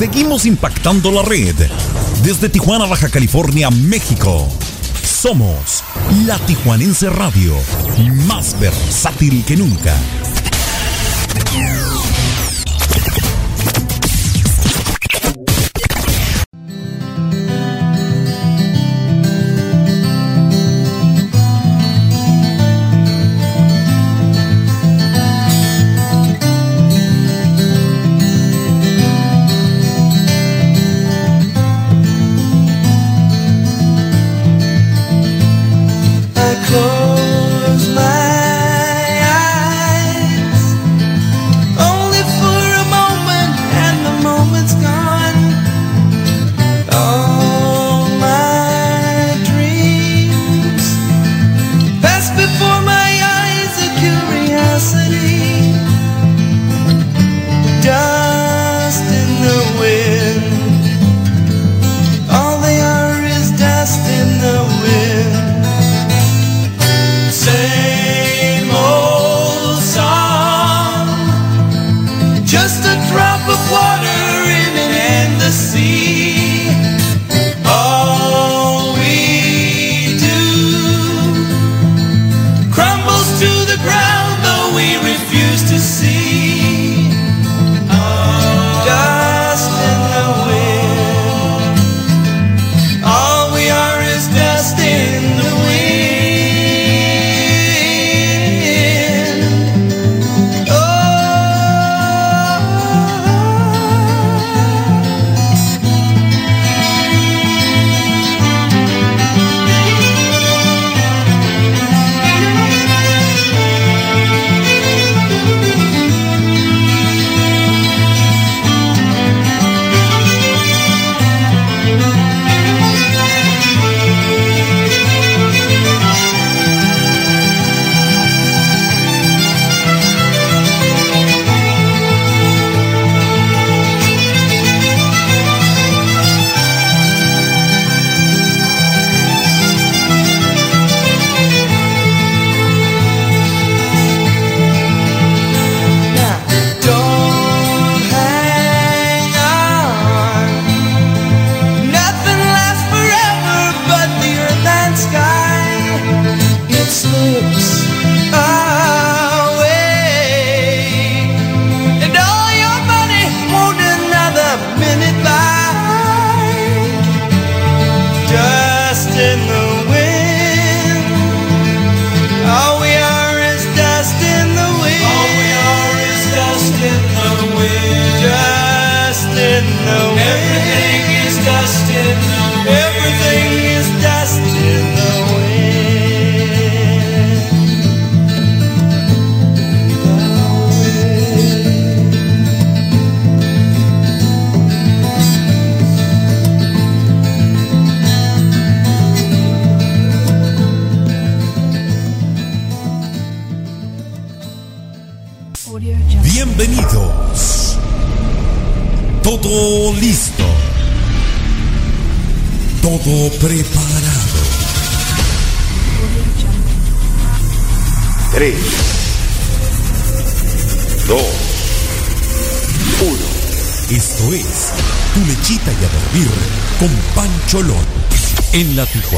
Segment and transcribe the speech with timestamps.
[0.00, 1.54] Seguimos impactando la red.
[2.22, 4.48] Desde Tijuana, Baja California, México.
[5.04, 5.84] Somos
[6.24, 7.54] la Tijuanense Radio,
[8.26, 9.94] más versátil que nunca.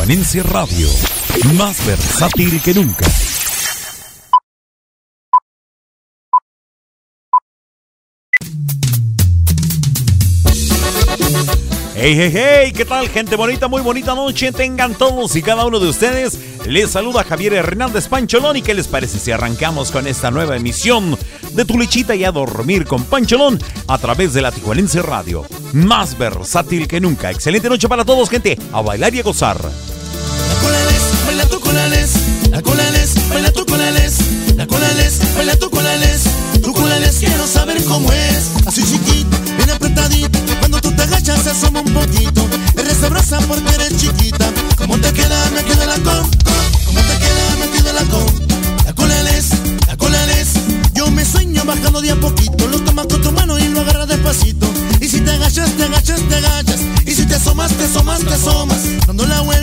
[0.02, 0.88] Tijuanense Radio,
[1.54, 3.06] más versátil que nunca.
[11.94, 13.68] Hey, hey, hey, ¿qué tal gente bonita?
[13.68, 16.36] Muy bonita noche tengan todos y cada uno de ustedes.
[16.66, 21.16] Les saluda Javier Hernández Pancholón y ¿qué les parece si arrancamos con esta nueva emisión
[21.52, 25.46] de Tu Lechita y a dormir con Pancholón a través de la Tijuanense Radio?
[25.74, 27.30] Más versátil que nunca.
[27.30, 29.60] Excelente noche para todos gente, a bailar y a gozar.
[30.62, 32.10] La baila tu colales,
[32.50, 34.14] la colales, baila tu colales,
[34.56, 36.22] la colales, baila tu colales,
[36.62, 41.50] tu colales, quiero saber cómo es, así chiquita, bien apretadita, cuando tú te agachas se
[41.50, 45.50] asoma un poquito, eres sabrosa porque eres chiquita, ¿cómo te queda?
[45.50, 46.30] Me queda la con,
[46.86, 47.56] ¿cómo te queda?
[47.58, 48.26] Me queda la con,
[48.84, 49.46] la colales,
[49.88, 50.48] la colales,
[50.94, 54.08] yo me sueño bajando de a poquito, lo tomas con tu mano y lo agarras
[54.08, 54.70] despacito,
[55.00, 58.32] y si te agachas, te agachas, te agachas, y si te asomas, te asomas, te
[58.34, 59.61] asomas, dando la vuelta,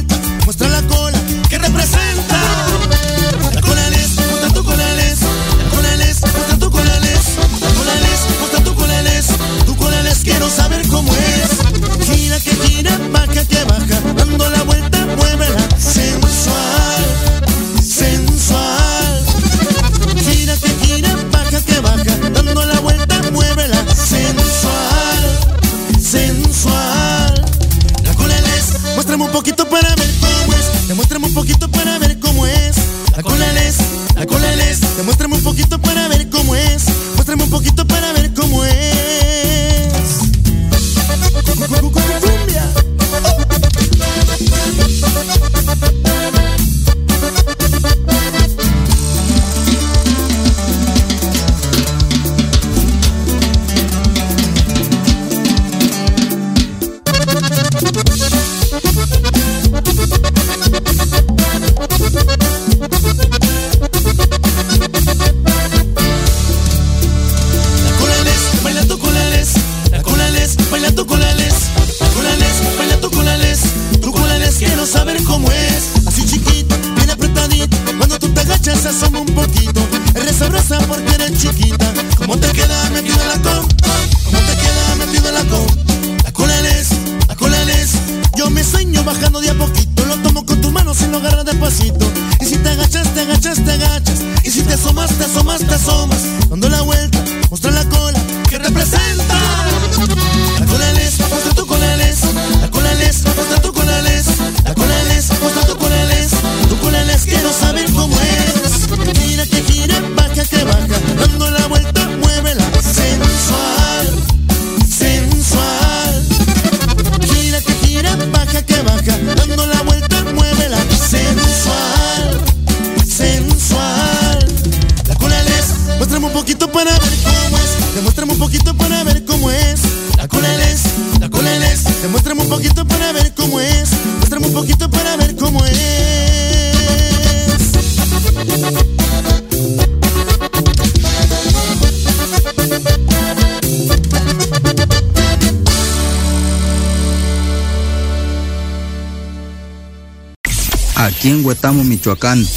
[151.99, 152.47] Michoacán.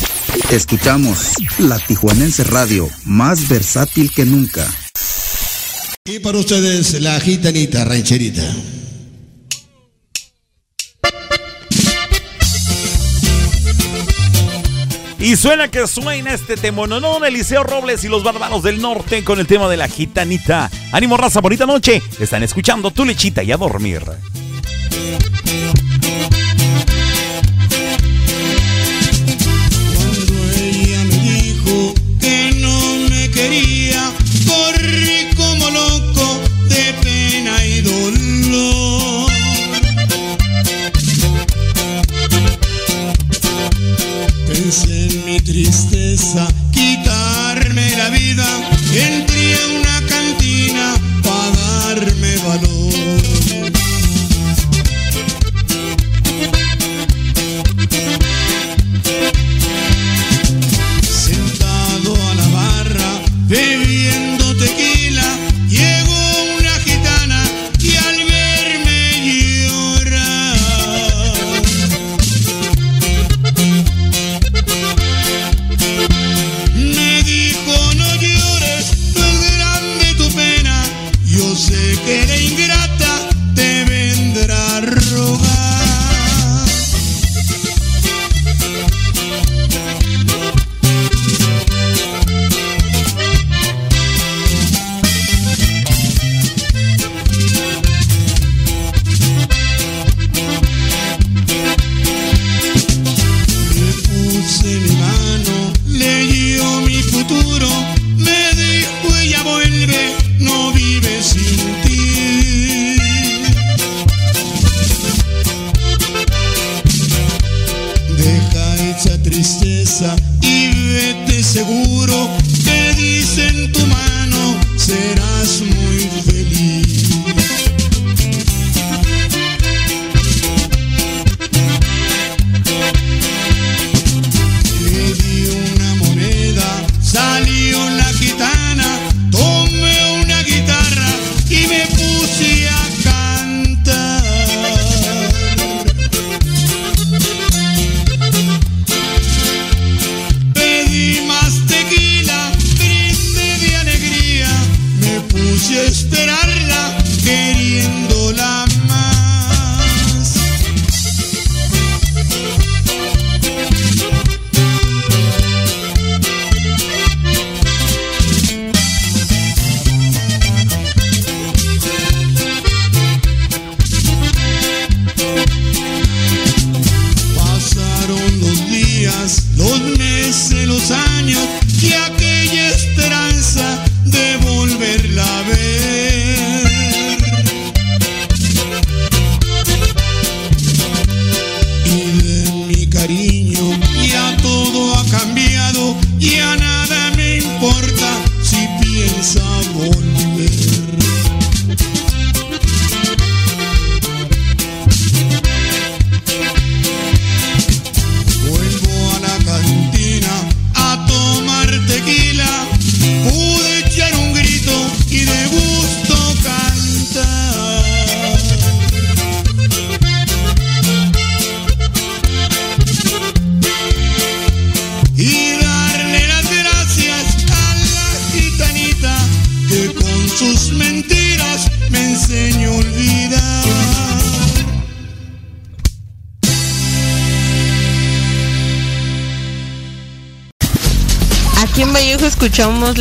[0.53, 4.65] Escuchamos la Tijuanense Radio, más versátil que nunca.
[6.05, 8.43] Y para ustedes, la gitanita rancherita.
[15.19, 19.41] Y suena que suena este temononón de Eliseo Robles y los bárbaros del norte con
[19.41, 20.71] el tema de la gitanita.
[20.93, 22.01] Ánimo raza, bonita noche.
[22.21, 24.03] Están escuchando tu lechita y a dormir.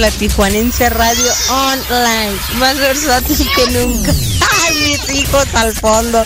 [0.01, 4.11] La Tijuanense Radio Online, más versátil que nunca.
[4.63, 6.25] ¡Ay, mis hijos al fondo!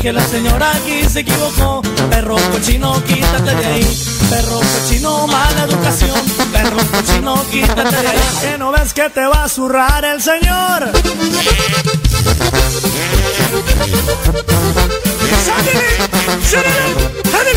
[0.00, 1.82] Dije la señora aquí se equivocó.
[2.08, 3.98] Perro cochino, quítate de ahí.
[4.30, 6.18] Perro cochino, mala educación.
[6.50, 8.18] Perro cochino, quítate de ahí.
[8.40, 10.90] Que no ves que te va a zurrar el señor.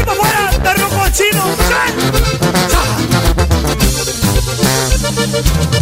[0.04, 0.52] Para afuera!
[0.64, 1.46] ¡Perro cochino!
[5.14, 5.73] Recuerdo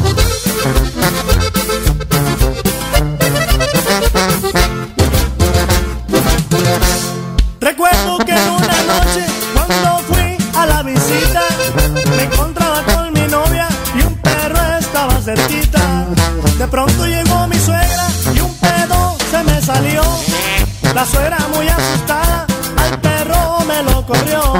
[21.02, 22.46] La suegra muy asustada
[22.78, 24.54] al perro me lo corrió.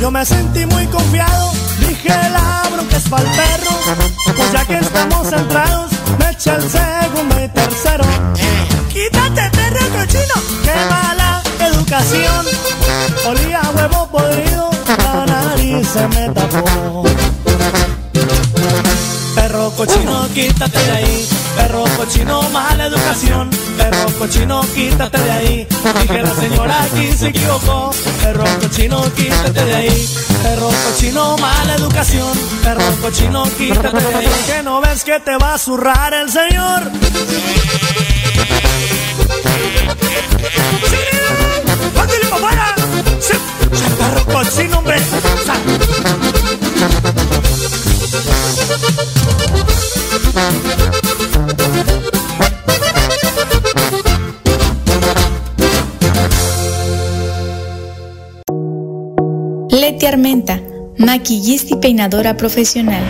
[0.00, 3.70] Yo me sentí muy confiado, dije la bronca es para el perro.
[4.36, 8.04] Pues ya que estamos centrados, me echa el segundo y tercero.
[8.92, 12.44] Quítate perro cochino, qué mala educación.
[13.28, 17.04] Olía a huevo podrido, la nariz se me tapó.
[19.36, 21.11] Perro cochino, quítate de ahí.
[22.02, 23.48] Cochino, mala educación.
[23.76, 25.68] Perro cochino, quítate de ahí.
[26.00, 27.92] Dije la señora aquí se equivocó.
[28.20, 30.08] Perro cochino, quítate de ahí.
[30.42, 32.36] Perro cochino, mala educación.
[32.64, 34.28] Perro cochino, quítate de ahí.
[34.48, 36.90] Que no ves que te va a zurrar el señor.
[42.00, 42.74] ¡Ándale afuera!
[43.20, 43.34] ¡Sí!
[43.96, 44.96] ¡Perro cochino, hombre!
[44.98, 46.41] Leti
[60.98, 63.02] Maquillista y peinadora profesional.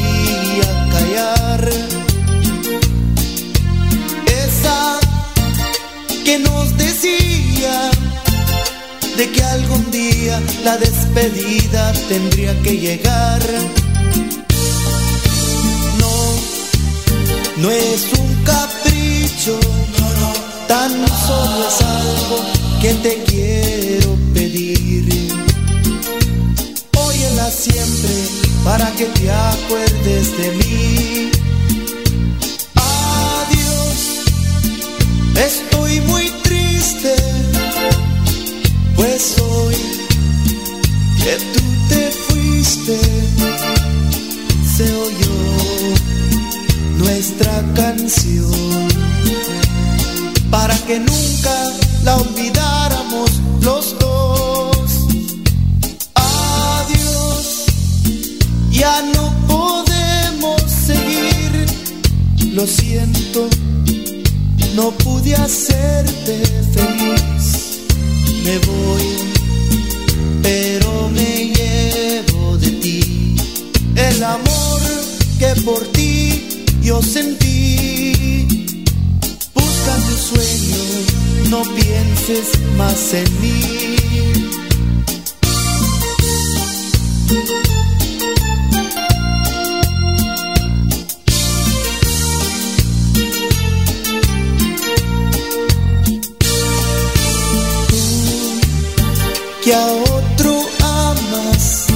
[9.18, 13.42] de que algún día la despedida tendría que llegar.
[16.00, 16.16] No,
[17.58, 19.60] no es un capricho,
[20.68, 20.92] tan
[21.28, 22.38] solo es algo
[22.82, 25.30] que te quiero pedir.
[26.96, 28.14] Óyela siempre
[28.64, 31.32] para que te acuerdes de mí.
[32.76, 34.00] Adiós,
[35.46, 36.00] estoy
[41.28, 42.98] que tú te fuiste,
[44.78, 45.36] se oyó
[47.00, 48.88] nuestra canción
[50.50, 51.56] para que nunca
[52.06, 53.30] la olvidáramos
[53.62, 54.90] los dos.
[56.16, 57.66] Adiós,
[58.72, 61.66] ya no podemos seguir,
[62.54, 63.50] lo siento
[64.76, 66.36] no pude hacerte
[66.74, 67.82] feliz.
[68.46, 69.17] Me voy
[76.88, 78.48] ti yo sentí.
[79.54, 83.54] Busca tu sueño, no pienses más en mí.
[99.64, 101.88] que a otro amas,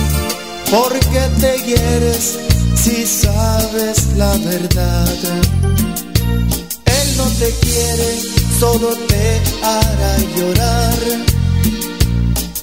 [0.69, 2.50] porque te quieres
[2.83, 5.17] si sabes la verdad.
[6.85, 8.09] Él no te quiere,
[8.59, 10.99] solo te hará llorar.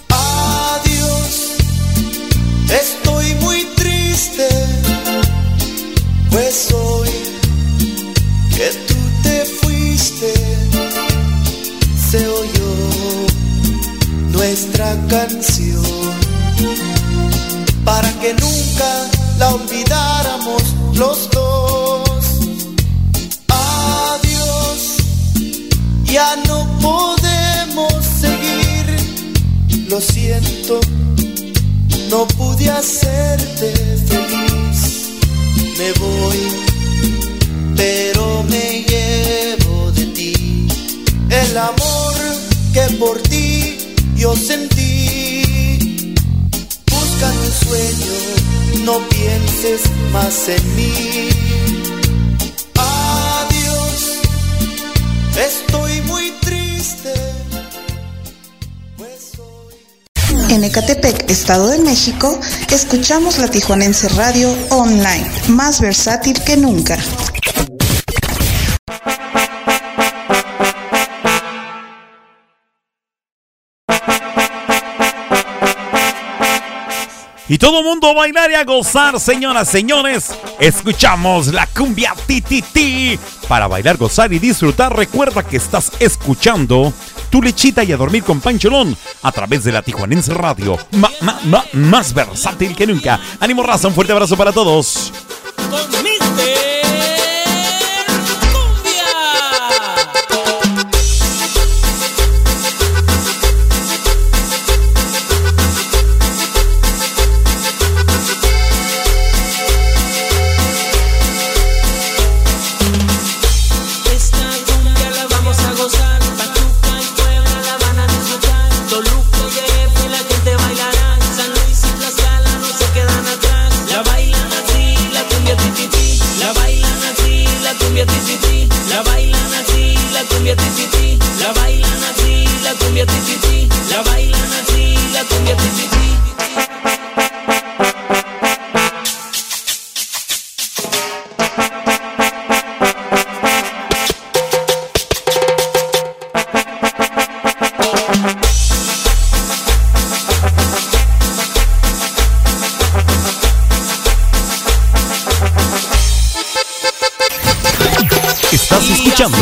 [0.08, 1.30] Adiós,
[2.82, 4.48] estoy muy triste,
[6.30, 7.10] pues hoy
[8.56, 10.32] que tú te fuiste,
[12.10, 12.74] se oyó
[14.32, 15.84] nuestra canción
[17.84, 20.62] para que nunca la olvidáramos
[20.94, 22.10] los dos.
[23.48, 24.96] Adiós,
[26.04, 28.86] ya no podemos seguir.
[29.88, 30.80] Lo siento,
[32.10, 33.72] no pude hacerte
[34.08, 34.80] feliz.
[35.78, 36.38] Me voy,
[37.76, 40.68] pero me llevo de ti
[41.30, 42.14] el amor
[42.72, 43.78] que por ti
[44.16, 46.14] yo sentí.
[46.90, 48.37] Busca tu sueño,
[48.88, 49.82] no pienses
[50.14, 51.28] más en mí.
[52.74, 54.18] Adiós,
[55.36, 57.12] estoy muy triste.
[60.48, 62.40] En Ecatepec, Estado de México,
[62.72, 66.96] escuchamos la Tijuanense Radio Online, más versátil que nunca.
[77.48, 80.34] Y todo mundo a bailar y a gozar, señoras, señores.
[80.60, 83.18] Escuchamos la cumbia tititi.
[83.48, 86.92] Para bailar, gozar y disfrutar, recuerda que estás escuchando
[87.30, 90.76] tu lechita y a dormir con Pancholón a través de la Tijuanense Radio.
[90.92, 93.18] Ma, ma, ma, más versátil que nunca.
[93.40, 95.10] Ánimo, raza, un fuerte abrazo para todos.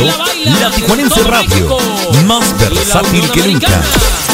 [0.04, 1.78] Escuchando la Tijuanense Radio.
[2.26, 4.25] Más versátil que nunca.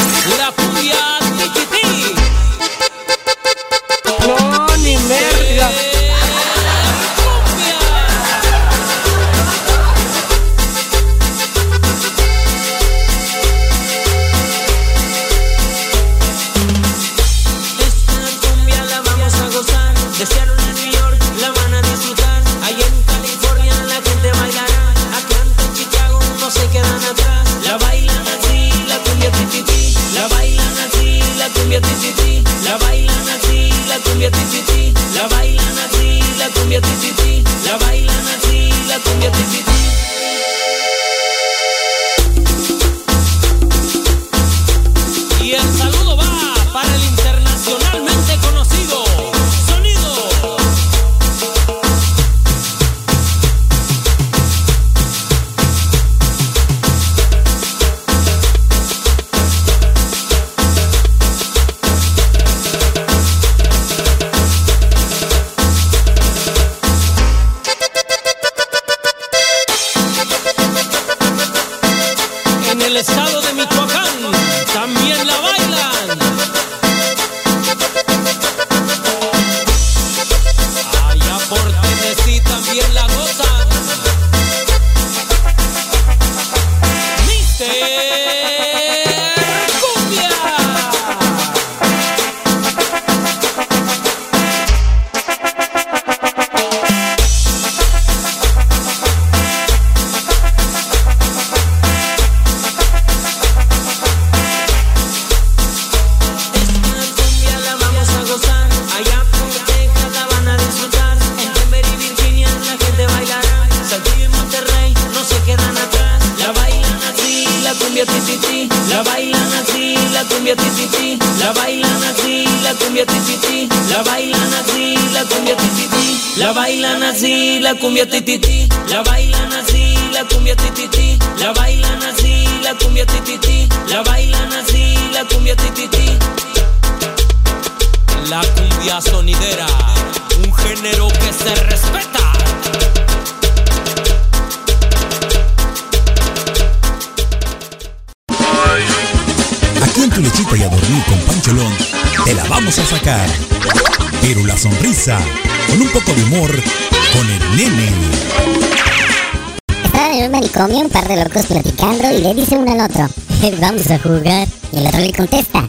[161.03, 163.09] Par de locos platicando y le dice uno al otro,
[163.59, 164.47] vamos a jugar.
[164.71, 165.61] Y el otro le contesta,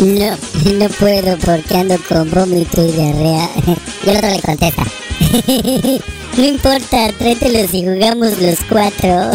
[0.00, 3.48] no, no puedo porque ando con vómito y diarrea.
[4.04, 4.82] Y el otro le contesta,
[6.36, 9.30] no importa, tráetelos y jugamos los cuatro.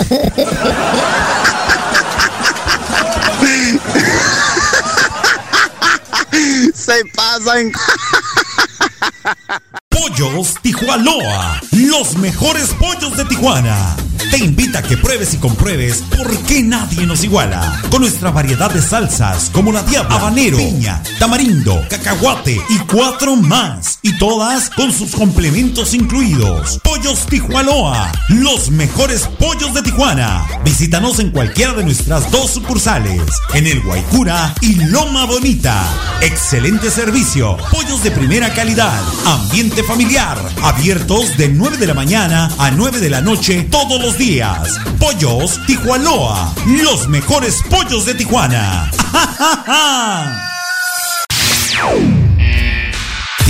[6.75, 7.71] Se pasan.
[9.89, 13.95] Pollos Tijuanoa, los mejores pollos de Tijuana.
[14.31, 17.81] Te invita a que pruebes y compruebes por qué nadie nos iguala.
[17.89, 23.99] Con nuestra variedad de salsas como la diabla, habanero, piña, tamarindo, cacahuate y cuatro más.
[24.03, 26.79] Y todas con sus complementos incluidos.
[26.99, 30.45] Pollos Tijuanoa, los mejores pollos de Tijuana.
[30.65, 33.21] Visítanos en cualquiera de nuestras dos sucursales,
[33.53, 35.81] en el Guaycura y Loma Bonita.
[36.19, 42.69] Excelente servicio, pollos de primera calidad, ambiente familiar, abiertos de 9 de la mañana a
[42.69, 44.77] 9 de la noche todos los días.
[44.99, 48.91] Pollos Tijuanoa, los mejores pollos de Tijuana.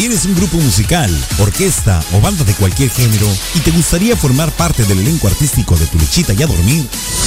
[0.09, 4.83] ¿Tienes un grupo musical, orquesta o banda de cualquier género y te gustaría formar parte
[4.85, 6.83] del elenco artístico de Tu Lechita y a Dormir?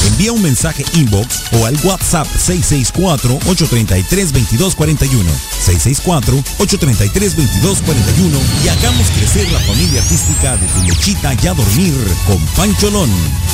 [0.08, 5.22] Envía un mensaje inbox o al WhatsApp 664-833-2241.
[5.64, 11.94] 664-833-2241 y hagamos crecer la familia artística de Tu Lechita y a Dormir
[12.26, 13.10] con Pancholón.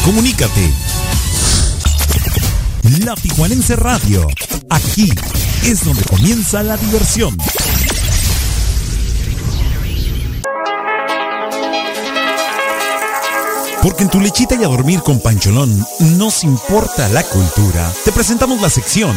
[0.07, 0.73] Comunícate.
[3.05, 4.27] La Tijuanense Radio.
[4.71, 5.13] Aquí
[5.65, 7.37] es donde comienza la diversión.
[13.83, 15.87] Porque en tu lechita y a dormir con Pancholón
[16.17, 17.91] nos importa la cultura.
[18.05, 19.17] Te presentamos la sección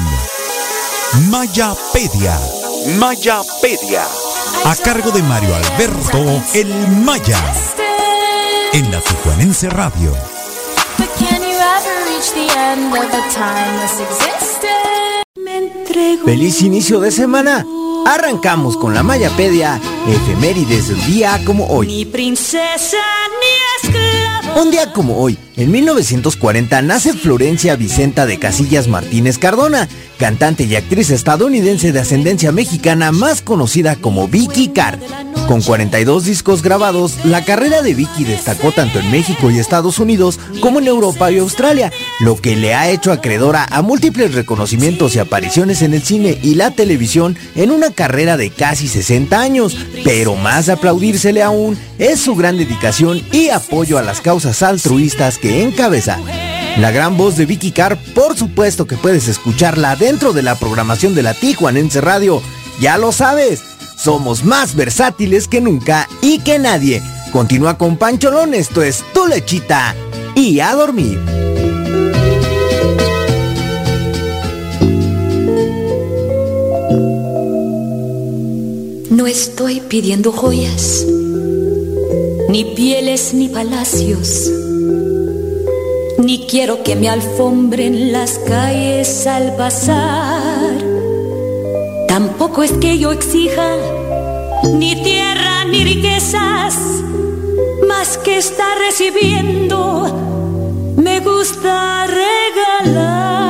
[1.30, 2.40] Mayapedia.
[2.98, 4.04] Mayapedia.
[4.66, 7.40] A cargo de Mario Alberto El Maya.
[8.74, 10.16] En la Tijuanense Radio.
[16.24, 17.66] Feliz inicio de semana.
[18.06, 21.88] Arrancamos con la Mayapedia, efemérides de un día como hoy.
[21.88, 22.98] Ni princesa
[23.40, 24.11] ni esclava.
[24.56, 29.88] Un día como hoy, en 1940 nace Florencia Vicenta de Casillas Martínez Cardona,
[30.18, 35.00] cantante y actriz estadounidense de ascendencia mexicana más conocida como Vicky Carr.
[35.48, 40.40] Con 42 discos grabados, la carrera de Vicky destacó tanto en México y Estados Unidos
[40.62, 45.20] como en Europa y Australia, lo que le ha hecho acreedora a múltiples reconocimientos y
[45.20, 50.36] apariciones en el cine y la televisión en una carrera de casi 60 años, pero
[50.36, 56.20] más aplaudírsele aún es su gran dedicación y apoyo a las causas altruistas que encabeza.
[56.78, 61.14] La gran voz de Vicky Carr, por supuesto que puedes escucharla dentro de la programación
[61.14, 62.42] de la Tijuanense Radio.
[62.80, 63.62] Ya lo sabes,
[63.98, 67.02] somos más versátiles que nunca y que nadie.
[67.32, 69.96] Continúa con Pancholón, esto es Tu Lechita
[70.36, 71.20] y a dormir.
[79.10, 81.06] No estoy pidiendo joyas,
[82.50, 84.50] ni pieles ni palacios,
[86.26, 90.74] ni quiero que me alfombren las calles al pasar.
[92.08, 93.78] Tampoco es que yo exija
[94.74, 96.76] ni tierra ni riquezas,
[97.88, 103.42] más que estar recibiendo, me gusta regalar.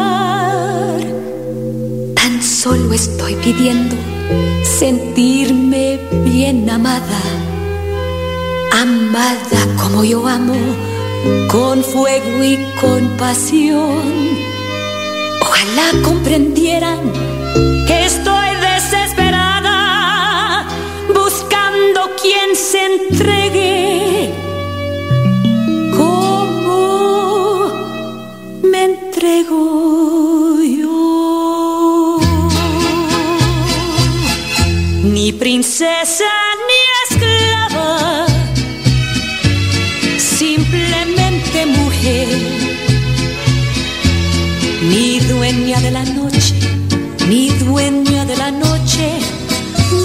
[2.16, 3.96] Tan solo estoy pidiendo
[4.64, 7.22] sentirme bien amada,
[8.72, 10.56] amada como yo amo,
[11.48, 14.02] con fuego y con pasión.
[15.42, 17.12] Ojalá comprendieran
[17.88, 20.66] que estoy desesperada,
[21.14, 24.34] buscando quien se entregue.
[25.98, 27.72] como
[28.64, 32.20] me entrego yo?
[35.04, 36.51] Ni princesa
[45.82, 46.54] de la noche,
[47.28, 49.20] ni dueña de la noche,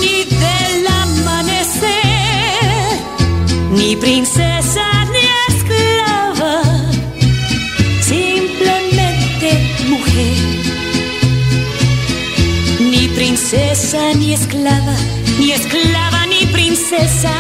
[0.00, 1.92] ni del amanecer,
[3.72, 6.62] ni princesa ni esclava,
[8.00, 9.48] simplemente
[9.88, 10.36] mujer.
[12.80, 14.96] Ni princesa ni esclava,
[15.38, 17.32] ni esclava ni princesa,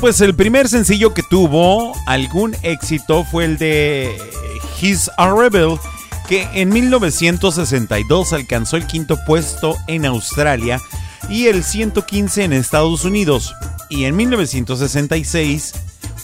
[0.00, 4.16] pues el primer sencillo que tuvo algún éxito fue el de
[4.80, 5.78] He's a Rebel,
[6.26, 10.80] que en 1962 alcanzó el quinto puesto en Australia
[11.28, 13.54] y el 115 en Estados Unidos.
[13.90, 15.74] Y en 1966,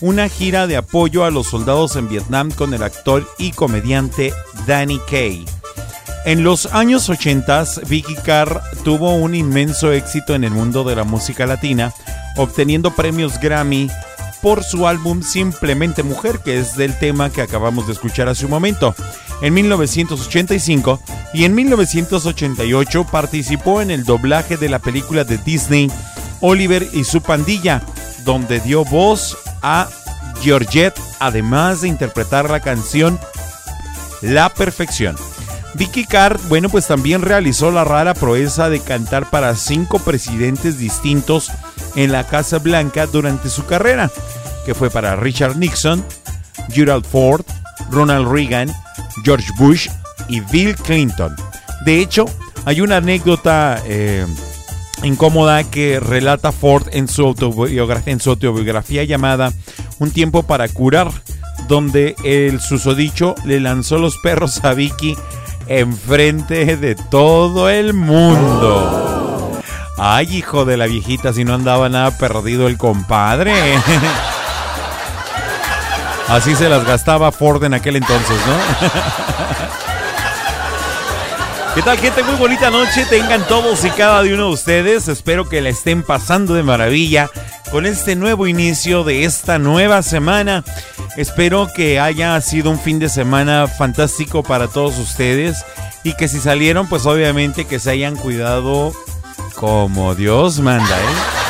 [0.01, 4.33] una gira de apoyo a los soldados en Vietnam con el actor y comediante
[4.67, 5.45] Danny Kaye.
[6.25, 11.05] En los años 80, Vicky Carr tuvo un inmenso éxito en el mundo de la
[11.05, 11.93] música latina,
[12.37, 13.91] obteniendo premios Grammy
[14.43, 18.51] por su álbum Simplemente Mujer, que es del tema que acabamos de escuchar hace un
[18.51, 18.95] momento.
[19.43, 21.01] En 1985
[21.35, 25.91] y en 1988 participó en el doblaje de la película de Disney
[26.41, 27.83] Oliver y su pandilla,
[28.25, 29.89] donde dio voz a
[30.43, 33.19] Georgette, además de interpretar la canción
[34.23, 35.17] La Perfección.
[35.77, 41.51] Vicky Carr, bueno, pues también realizó la rara proeza de cantar para cinco presidentes distintos
[41.97, 44.11] en la Casa Blanca durante su carrera,
[44.65, 46.05] que fue para Richard Nixon,
[46.71, 47.45] Gerald Ford,
[47.91, 48.73] Ronald Reagan,
[49.23, 49.89] George Bush
[50.29, 51.37] y Bill Clinton.
[51.85, 52.25] De hecho,
[52.65, 54.27] hay una anécdota eh,
[55.03, 59.53] incómoda que relata Ford en su, autobiografía, en su autobiografía llamada
[59.99, 61.11] Un tiempo para curar,
[61.69, 65.17] donde el susodicho le lanzó los perros a Vicky
[65.67, 69.61] enfrente de todo el mundo.
[69.99, 73.55] Ay, hijo de la viejita, si no andaba nada perdido el compadre.
[76.29, 78.57] Así se las gastaba Ford en aquel entonces, ¿no?
[81.77, 82.23] ¿Qué tal, gente?
[82.23, 83.05] Muy bonita noche.
[83.05, 85.09] Tengan todos y cada uno de ustedes.
[85.09, 87.29] Espero que la estén pasando de maravilla
[87.71, 90.65] con este nuevo inicio de esta nueva semana.
[91.19, 95.67] Espero que haya sido un fin de semana fantástico para todos ustedes
[96.03, 98.95] y que si salieron, pues obviamente que se hayan cuidado
[99.55, 101.46] como Dios manda, ¿eh?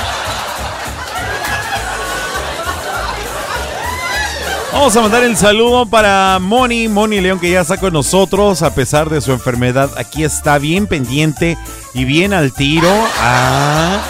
[4.79, 8.75] Vamos a mandar el saludo para Moni, Moni León que ya está con nosotros a
[8.75, 9.91] pesar de su enfermedad.
[9.97, 11.57] Aquí está bien pendiente
[11.95, 12.93] y bien al tiro.
[13.19, 14.03] Ah.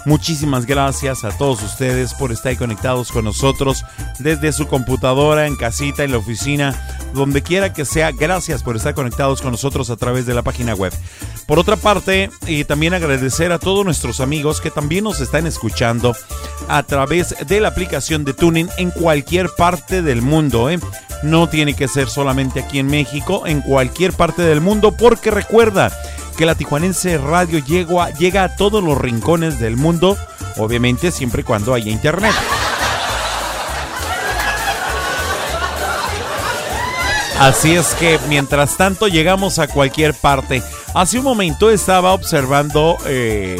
[0.05, 3.85] Muchísimas gracias a todos ustedes por estar conectados con nosotros
[4.19, 6.75] desde su computadora, en casita, en la oficina,
[7.15, 8.11] donde quiera que sea.
[8.11, 10.93] Gracias por estar conectados con nosotros a través de la página web.
[11.47, 16.17] Por otra parte, y también agradecer a todos nuestros amigos que también nos están escuchando
[16.69, 20.69] a través de la aplicación de Tuning en cualquier parte del mundo.
[20.69, 20.81] ¿eh?
[21.23, 25.93] No tiene que ser solamente aquí en México, en cualquier parte del mundo, porque recuerda
[26.37, 30.17] que la Tijuanense Radio llega, llega a todos los rincones del mundo,
[30.57, 32.35] obviamente siempre y cuando haya internet.
[37.43, 40.63] Así es que mientras tanto llegamos a cualquier parte.
[40.95, 43.59] Hace un momento estaba observando eh,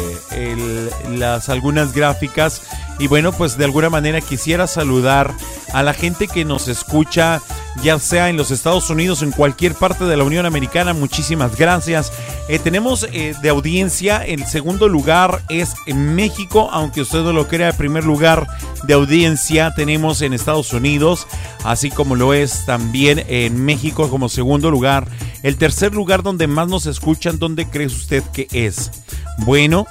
[1.09, 2.61] las algunas gráficas
[2.99, 5.33] y bueno, pues de alguna manera quisiera saludar
[5.73, 7.41] a la gente que nos escucha,
[7.81, 10.93] ya sea en los Estados Unidos o en cualquier parte de la Unión Americana.
[10.93, 12.11] Muchísimas gracias.
[12.47, 17.47] Eh, tenemos eh, de audiencia, el segundo lugar es en México, aunque usted no lo
[17.47, 18.45] crea, el primer lugar
[18.83, 21.27] de audiencia tenemos en Estados Unidos,
[21.63, 25.07] así como lo es también en México como segundo lugar.
[25.43, 28.91] El tercer lugar donde más nos escuchan, ¿dónde cree usted que es?
[29.39, 29.85] Bueno,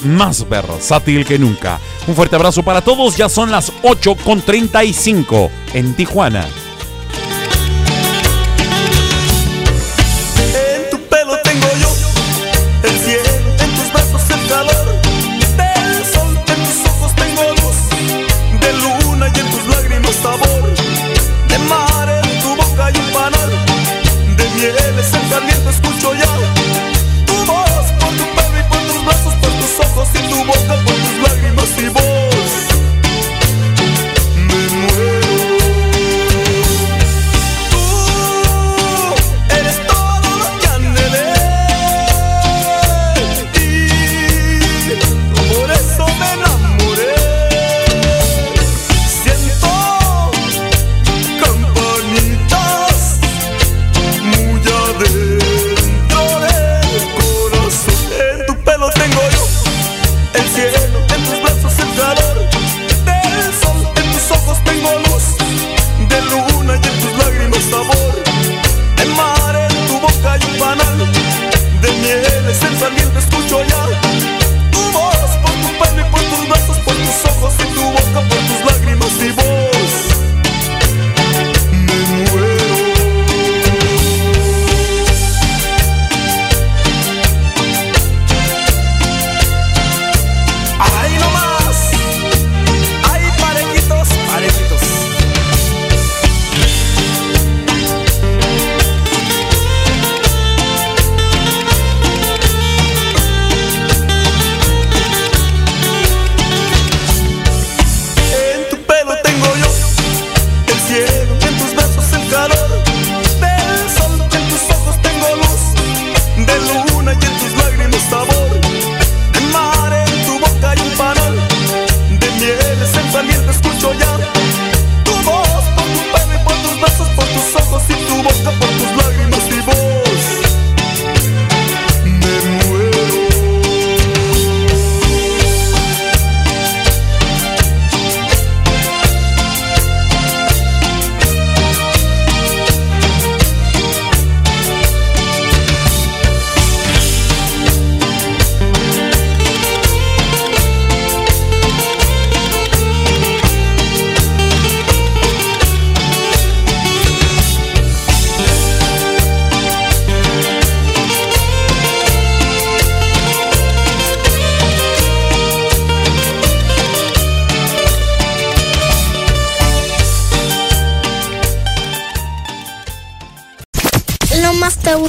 [0.03, 1.79] Más versátil que nunca.
[2.07, 6.45] Un fuerte abrazo para todos, ya son las 8 con 35 en Tijuana.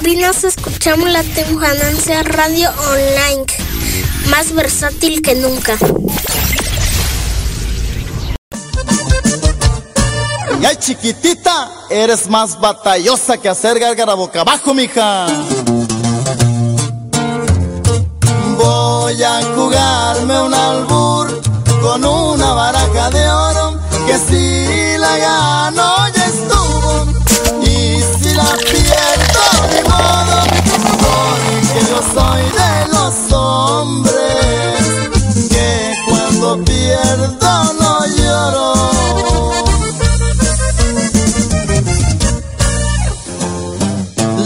[0.02, 3.46] Bambinas escuchamos la Temperancia Radio Online,
[4.30, 5.78] más versátil que nunca.
[10.60, 15.26] Ya chiquitita, eres más batallosa que hacer gárgara boca abajo, mija.
[18.56, 21.40] Voy a jugarme un albur
[21.80, 26.01] con una baraja de oro que si la gano
[32.14, 34.78] soy de los hombres
[35.48, 38.72] que cuando pierdo no lloro.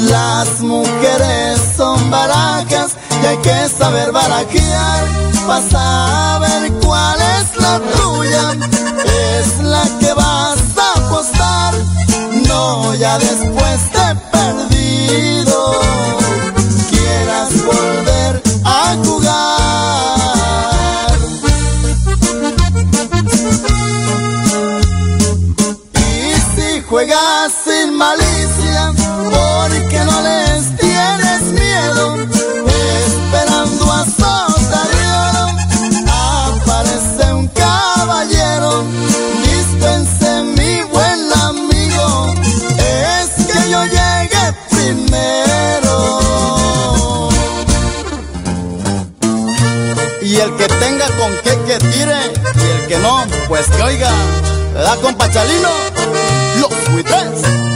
[0.08, 5.04] Las mujeres son barajas, y hay que saber baraquear
[5.46, 8.52] para saber cuál es la tuya.
[9.38, 11.74] Es la que vas a apostar,
[12.48, 15.80] no ya después te perdido.
[51.26, 52.16] con que que tire
[52.54, 54.10] y el que no, pues que oiga.
[54.74, 55.70] La compa Chalino,
[56.60, 57.75] los buitres.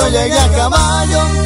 [0.00, 1.39] yo llegué a caballo.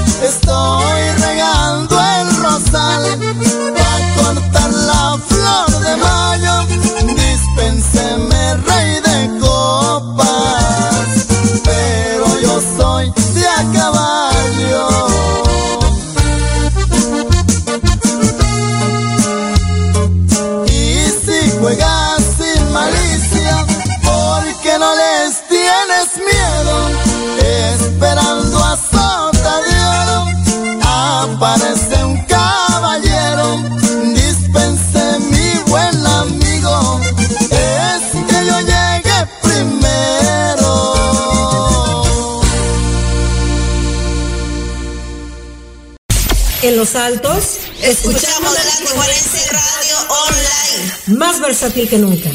[47.85, 51.19] Escuchamos la Tijuanense Radio Online.
[51.19, 52.31] más versátil que nunca.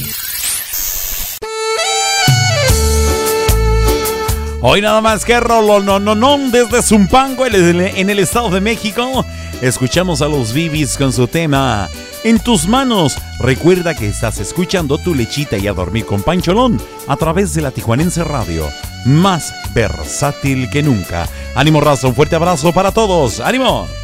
[4.61, 8.51] Hoy nada más que rolo no no no desde Zumpango en el, en el Estado
[8.51, 9.25] de México.
[9.59, 11.89] Escuchamos a los Bibis con su tema
[12.23, 13.17] En tus manos.
[13.39, 17.71] Recuerda que estás escuchando tu lechita y a dormir con Pancholón a través de la
[17.71, 18.69] Tijuanense Radio.
[19.03, 21.27] Más versátil que nunca.
[21.55, 23.39] Ánimo raza, un fuerte abrazo para todos.
[23.39, 23.98] ¡Ánimo!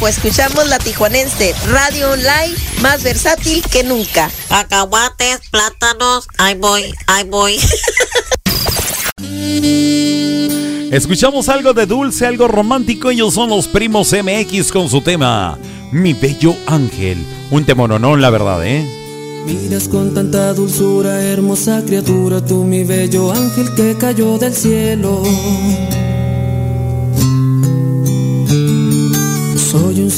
[0.00, 4.30] Ocampo, escuchamos la Tijuanense Radio Online, más versátil que nunca.
[4.48, 7.58] Cacahuates, plátanos, ahí voy, ahí voy.
[10.90, 13.10] Escuchamos algo de dulce, algo romántico.
[13.10, 15.58] Ellos son los primos MX con su tema
[15.92, 17.18] Mi Bello Ángel.
[17.50, 18.82] Un temononón, la verdad, ¿eh?
[19.44, 25.22] Miras con tanta dulzura, hermosa criatura, tú mi bello ángel que cayó del cielo.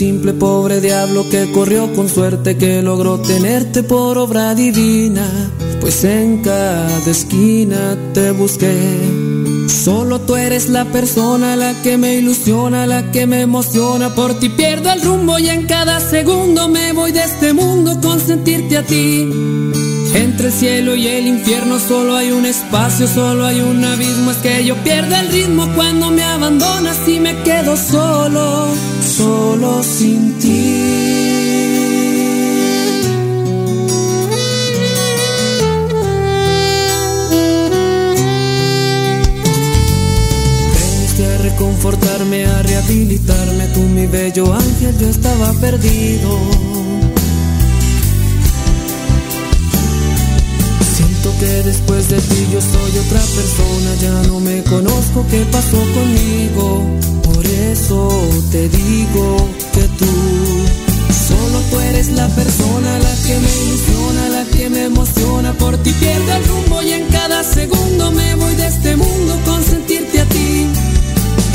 [0.02, 5.24] Simple pobre diablo que corrió con suerte, que logró tenerte por obra divina,
[5.80, 8.76] pues en cada esquina te busqué.
[9.68, 14.12] Solo tú eres la persona, la que me ilusiona, la que me emociona.
[14.12, 18.18] Por ti pierdo el rumbo y en cada segundo me voy de este mundo con
[18.18, 19.30] sentirte a ti.
[20.14, 24.32] Entre el cielo y el infierno solo hay un espacio, solo hay un abismo.
[24.32, 28.66] Es que yo pierdo el ritmo cuando me abandonas y me quedo solo,
[29.12, 31.02] solo sin ti.
[41.42, 46.81] Reconfortarme, a rehabilitarme, tú mi bello ángel, yo estaba perdido.
[51.22, 55.78] Siento que después de ti yo soy otra persona, ya no me conozco qué pasó
[55.94, 56.84] conmigo.
[57.22, 58.08] Por eso
[58.50, 60.12] te digo que tú,
[61.28, 65.52] solo tú eres la persona, la que me ilusiona, la que me emociona.
[65.52, 69.62] Por ti pierdo el rumbo y en cada segundo me voy de este mundo con
[69.62, 70.66] sentirte a ti.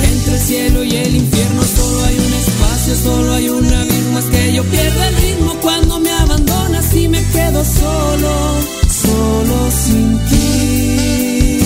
[0.02, 4.20] Entre el cielo y el infierno solo hay un espacio, solo hay un abismo.
[4.20, 8.56] Es que yo pierdo el ritmo cuando me abandonas y me quedo solo,
[9.08, 11.60] solo sin ti.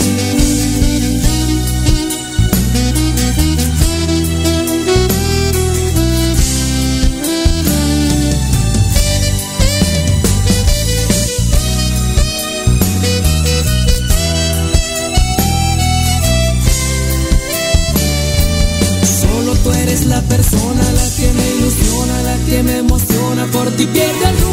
[19.21, 23.45] Solo tú eres la persona, la que me ilusiona, la que me emociona.
[23.51, 24.50] Por ti pierdo el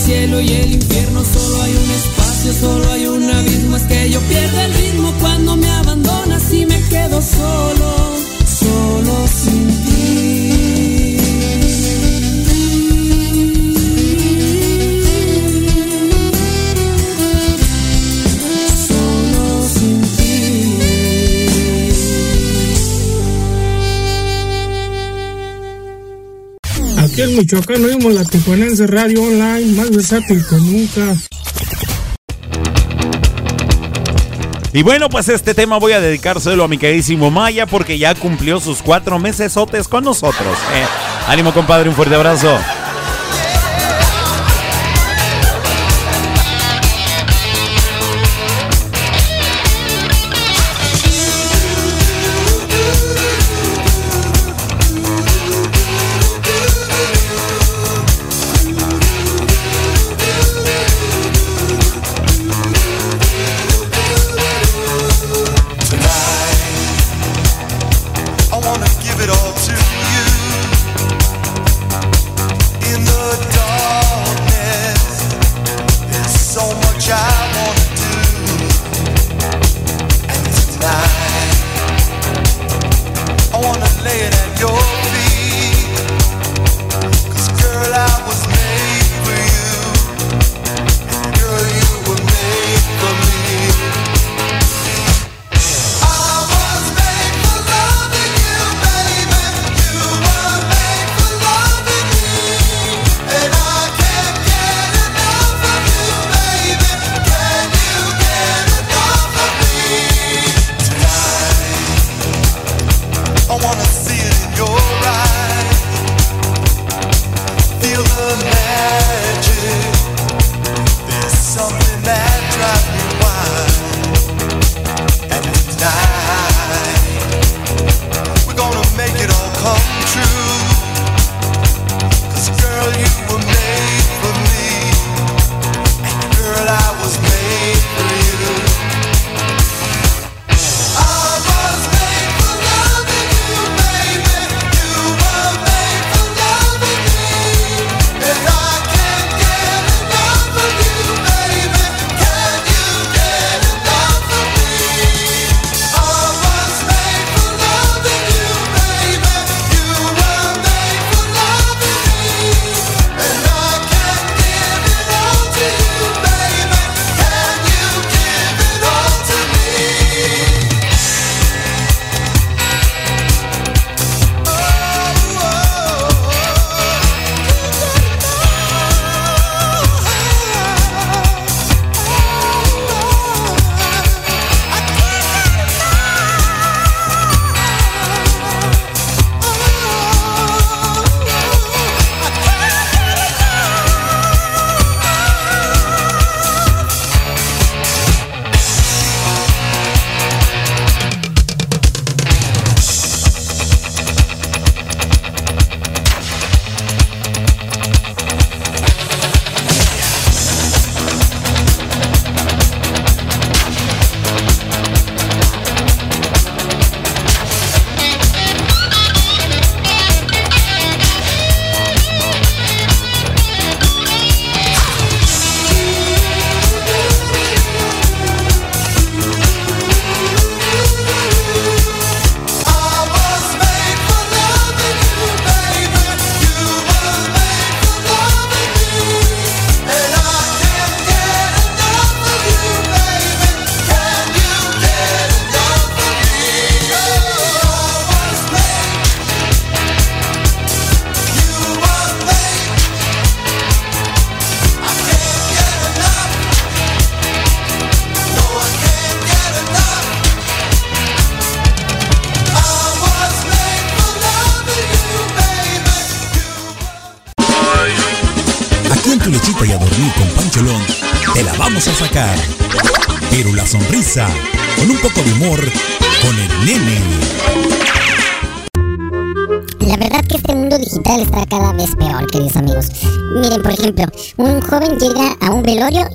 [0.00, 3.76] cielo y el infierno solo hay un espacio, solo hay un abismo.
[3.76, 7.79] Es que yo pierdo el ritmo cuando me abandonas y me quedo solo,
[27.40, 31.16] Michoacán oímos la Tijuanense Radio Online, más versátil que nunca.
[34.74, 38.60] Y bueno, pues este tema voy a dedicárselo a mi queridísimo Maya porque ya cumplió
[38.60, 39.56] sus cuatro meses
[39.88, 40.54] con nosotros.
[40.74, 40.84] Eh,
[41.28, 42.58] ánimo compadre, un fuerte abrazo.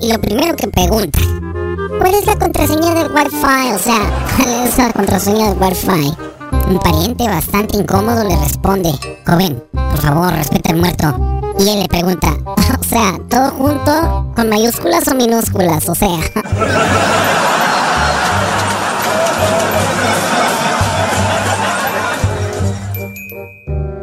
[0.06, 1.18] Y lo primero que pregunta,
[1.98, 3.72] ¿cuál es la contraseña del Wi-Fi?
[3.74, 3.98] O sea,
[4.36, 6.14] ¿cuál es la contraseña del Wi-Fi?
[6.68, 8.92] Un pariente bastante incómodo le responde,
[9.26, 11.42] joven, por favor, respeta al muerto.
[11.58, 12.36] Y él le pregunta,
[12.80, 15.88] o sea, ¿todo junto con mayúsculas o minúsculas?
[15.88, 16.08] O sea...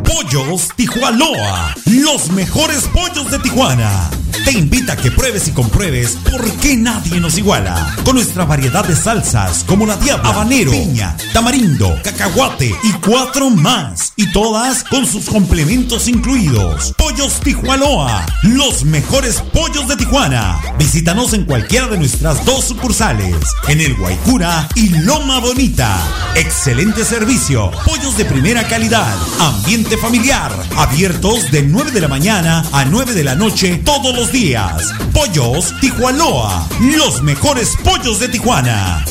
[0.03, 4.09] Pollos Tijuanoa, los mejores pollos de Tijuana.
[4.45, 7.95] Te invita a que pruebes y compruebes por qué nadie nos iguala.
[8.03, 14.13] Con nuestra variedad de salsas como la diabla, habanero, piña, tamarindo, cacahuate y cuatro más.
[14.17, 16.92] Y todas con sus complementos incluidos.
[17.13, 20.59] Pollos Tijuanoa, los mejores pollos de Tijuana.
[20.79, 23.35] Visítanos en cualquiera de nuestras dos sucursales,
[23.67, 25.95] en el Guaycura y Loma Bonita.
[26.35, 32.83] Excelente servicio, pollos de primera calidad, ambiente familiar, abiertos de 9 de la mañana a
[32.83, 34.91] 9 de la noche todos los días.
[35.13, 39.05] Pollos Tijuanoa, los mejores pollos de Tijuana.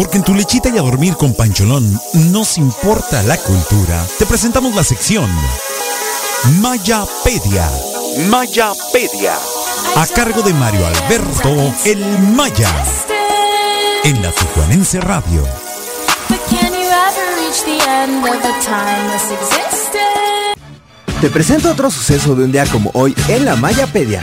[0.00, 2.00] Porque en tu lechita y a dormir con Pancholón
[2.32, 4.02] nos importa la cultura.
[4.18, 5.30] Te presentamos la sección
[6.58, 7.70] Mayapedia.
[8.30, 9.34] Mayapedia.
[9.96, 12.70] A cargo de Mario Alberto El Maya.
[14.02, 15.46] En la Tijuanense Radio.
[21.20, 24.22] Te presento otro suceso de un día como hoy en la Mayapedia.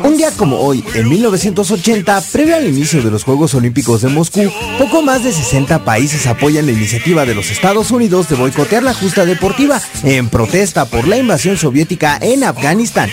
[0.00, 4.50] Un día como hoy, en 1980, previo al inicio de los Juegos Olímpicos de Moscú,
[4.78, 8.94] poco más de 60 países apoyan la iniciativa de los Estados Unidos de boicotear la
[8.94, 13.10] justa deportiva en protesta por la invasión soviética en Afganistán.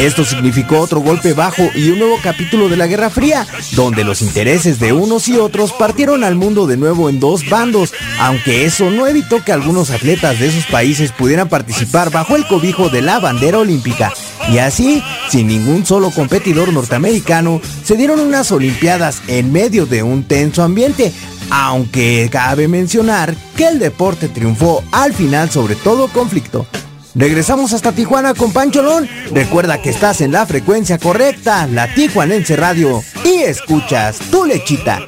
[0.00, 4.22] Esto significó otro golpe bajo y un nuevo capítulo de la Guerra Fría, donde los
[4.22, 8.90] intereses de unos y otros partieron al mundo de nuevo en dos bandos, aunque eso
[8.90, 13.20] no evitó que algunos atletas de esos países pudieran participar bajo el cobijo de la
[13.20, 14.10] bandera olímpica.
[14.50, 20.24] Y así, sin ningún solo competidor norteamericano, se dieron unas Olimpiadas en medio de un
[20.24, 21.12] tenso ambiente,
[21.50, 26.66] aunque cabe mencionar que el deporte triunfó al final sobre todo conflicto.
[27.14, 29.08] Regresamos hasta Tijuana con Pancholón.
[29.32, 35.00] Recuerda que estás en la frecuencia correcta, la Tijuanense Radio, y escuchas tu lechita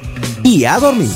[0.43, 1.09] y a dormir.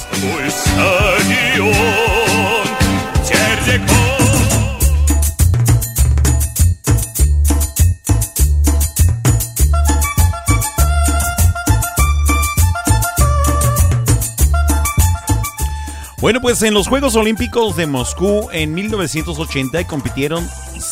[16.20, 20.50] Bueno, pues en los Juegos Olímpicos de Moscú en 1980 compitieron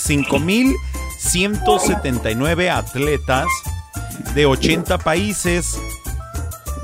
[0.07, 3.47] 5.179 atletas
[4.33, 5.77] de 80 países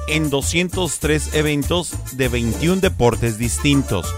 [0.08, 4.14] en 203 eventos de 21 deportes distintos,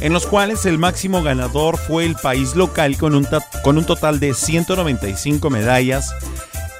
[0.00, 3.26] en los cuales el máximo ganador fue el país local con un,
[3.62, 6.14] con un total de 195 medallas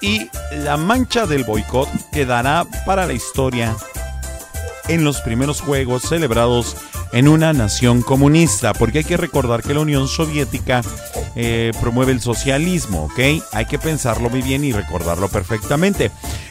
[0.01, 3.77] y la mancha del boicot quedará para la historia
[4.89, 6.77] en los primeros Juegos celebrados
[7.13, 10.83] en una nación comunista, porque hay que recordar que la Unión Soviética
[11.37, 13.43] eh, promueve el socialismo, ¿ok?
[13.53, 16.11] Hay que pensarlo muy bien y recordarlo perfectamente.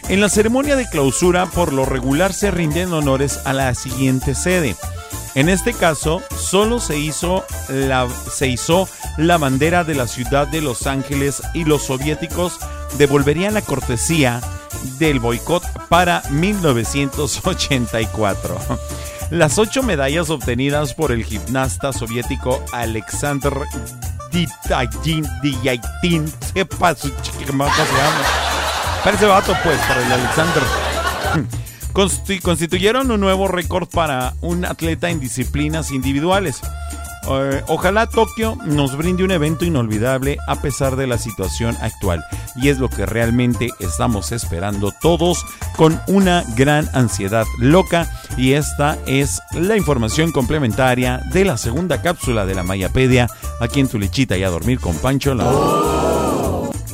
[0.10, 4.76] En la ceremonia de clausura, por lo regular se rinden honores a la siguiente sede.
[5.36, 10.62] En este caso, solo se hizo la, se hizo la bandera de la ciudad de
[10.62, 12.60] Los Ángeles y los soviéticos
[12.98, 14.42] devolverían la cortesía
[15.00, 18.60] del boicot para 1984.
[19.32, 23.54] Las ocho medallas obtenidas por el gimnasta soviético Alexander
[24.34, 28.22] Diyatin, sepa su ¿cómo se llama?
[29.04, 30.64] Parece vato, pues, para el Alexander.
[31.94, 36.62] Consti- Constituyeron un nuevo récord para un atleta en disciplinas individuales.
[37.30, 42.24] Eh, ojalá Tokio nos brinde un evento inolvidable a pesar de la situación actual.
[42.56, 45.46] Y es lo que realmente estamos esperando todos
[45.76, 48.08] con una gran ansiedad loca.
[48.38, 53.28] Y esta es la información complementaria de la segunda cápsula de la Mayapedia.
[53.60, 55.34] Aquí en tu lechita y a dormir con Pancho.
[55.34, 55.46] La...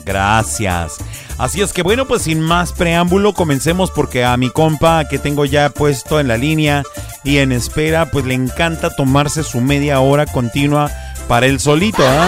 [0.06, 0.98] Gracias.
[1.40, 5.46] Así es que bueno, pues sin más preámbulo, comencemos porque a mi compa que tengo
[5.46, 6.84] ya puesto en la línea
[7.24, 10.92] y en espera, pues le encanta tomarse su media hora continua
[11.30, 12.28] para él solito, ¿ah?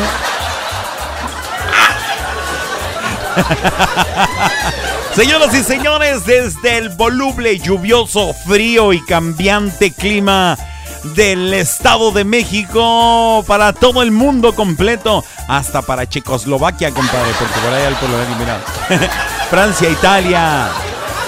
[5.15, 10.57] Señoras y señores, desde el voluble, lluvioso, frío y cambiante clima
[11.03, 17.73] del Estado de México para todo el mundo completo, hasta para Checoslovaquia, compadre, porque por
[17.73, 18.61] ahí al pueblo mira.
[19.49, 20.69] Francia, Italia,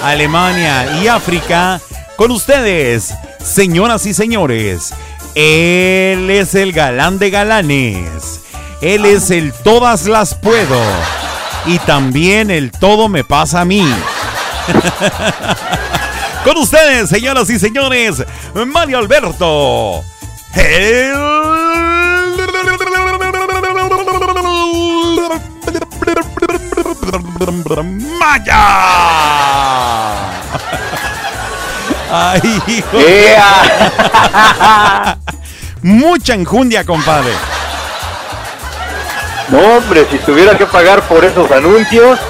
[0.02, 1.80] Alemania y África,
[2.16, 4.94] con ustedes, señoras y señores,
[5.34, 8.40] él es el galán de galanes,
[8.80, 10.80] él es el todas las puedo
[11.66, 13.84] y también el todo me pasa a mí.
[16.44, 18.22] Con ustedes, señoras y señores,
[18.66, 20.04] Mario Alberto.
[20.54, 21.14] El
[28.20, 28.66] Maya.
[32.10, 32.88] Ay, hijo.
[35.82, 37.32] Mucha enjundia, compadre.
[39.48, 42.20] No, hombre, si tuviera que pagar por esos anuncios.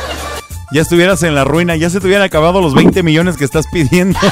[0.75, 3.65] Ya estuvieras en la ruina, ya se te hubieran acabado los 20 millones que estás
[3.73, 4.19] pidiendo.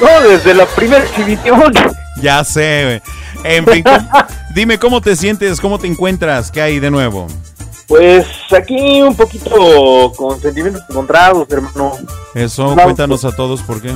[0.00, 1.72] No, desde la primera exhibición.
[2.20, 3.00] ya sé,
[3.40, 3.54] güey.
[3.54, 4.08] En fin, ¿cómo-
[4.52, 7.28] dime cómo te sientes, cómo te encuentras, qué hay de nuevo.
[7.86, 8.26] Pues
[8.56, 11.92] aquí un poquito con sentimientos encontrados, hermano.
[12.34, 13.92] Eso, No, cuéntanos a todos por qué.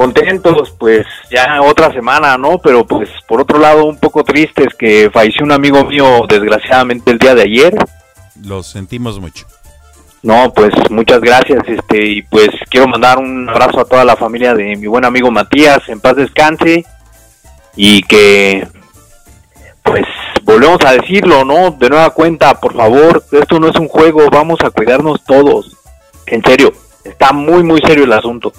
[0.00, 2.56] Contentos, pues ya otra semana, ¿no?
[2.56, 7.18] Pero pues por otro lado un poco tristes que falleció un amigo mío desgraciadamente el
[7.18, 7.74] día de ayer.
[8.42, 9.44] Lo sentimos mucho.
[10.22, 14.54] No, pues muchas gracias, este, y pues quiero mandar un abrazo a toda la familia
[14.54, 16.86] de mi buen amigo Matías, en paz descanse,
[17.76, 18.66] y que,
[19.82, 20.06] pues,
[20.44, 21.72] volvemos a decirlo, ¿no?
[21.72, 25.76] De nueva cuenta, por favor, esto no es un juego, vamos a cuidarnos todos,
[26.26, 26.72] en serio,
[27.04, 28.50] está muy, muy serio el asunto.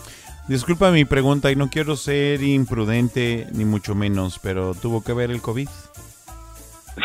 [0.48, 5.32] Disculpa mi pregunta y no quiero ser imprudente ni mucho menos, pero tuvo que ver
[5.32, 5.70] el COVID.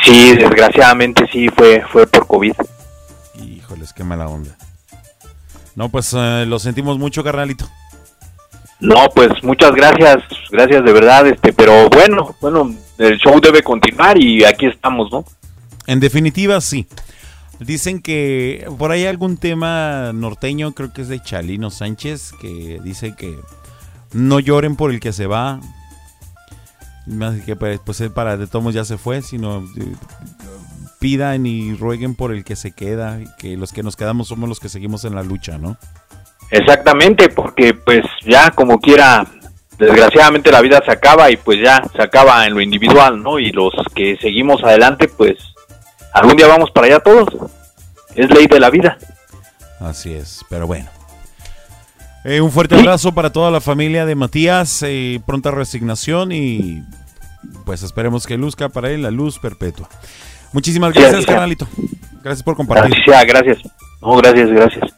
[0.05, 2.55] Sí, desgraciadamente sí, fue, fue por COVID.
[3.41, 4.57] Híjoles, qué mala onda.
[5.75, 7.69] No, pues eh, lo sentimos mucho, carnalito.
[8.81, 10.19] No, pues muchas gracias,
[10.51, 15.25] gracias de verdad, este, pero bueno, bueno, el show debe continuar y aquí estamos, ¿no?
[15.87, 16.87] En definitiva, sí.
[17.59, 23.15] Dicen que por ahí algún tema norteño, creo que es de Chalino Sánchez, que dice
[23.17, 23.39] que
[24.13, 25.61] no lloren por el que se va.
[27.07, 29.95] Más que pues él para de tomos ya se fue, sino eh,
[30.99, 34.61] pidan y rueguen por el que se queda, que los que nos quedamos somos los
[34.61, 35.77] que seguimos en la lucha, ¿no?
[36.51, 39.25] Exactamente, porque pues ya como quiera,
[39.79, 43.39] desgraciadamente la vida se acaba y pues ya se acaba en lo individual, ¿no?
[43.39, 45.37] Y los que seguimos adelante, pues
[46.17, 47.29] algún día vamos para allá todos.
[48.15, 48.99] Es ley de la vida.
[49.81, 50.89] Así es, pero bueno.
[52.25, 56.83] Eh, un fuerte abrazo para toda la familia de Matías, eh, pronta resignación y
[57.65, 59.89] pues esperemos que luzca para él la luz perpetua.
[60.53, 61.35] Muchísimas gracias, sea.
[61.35, 61.69] carnalito.
[62.23, 62.97] Gracias por compartir.
[63.05, 63.59] Sea, gracias.
[64.01, 64.93] No, gracias, gracias.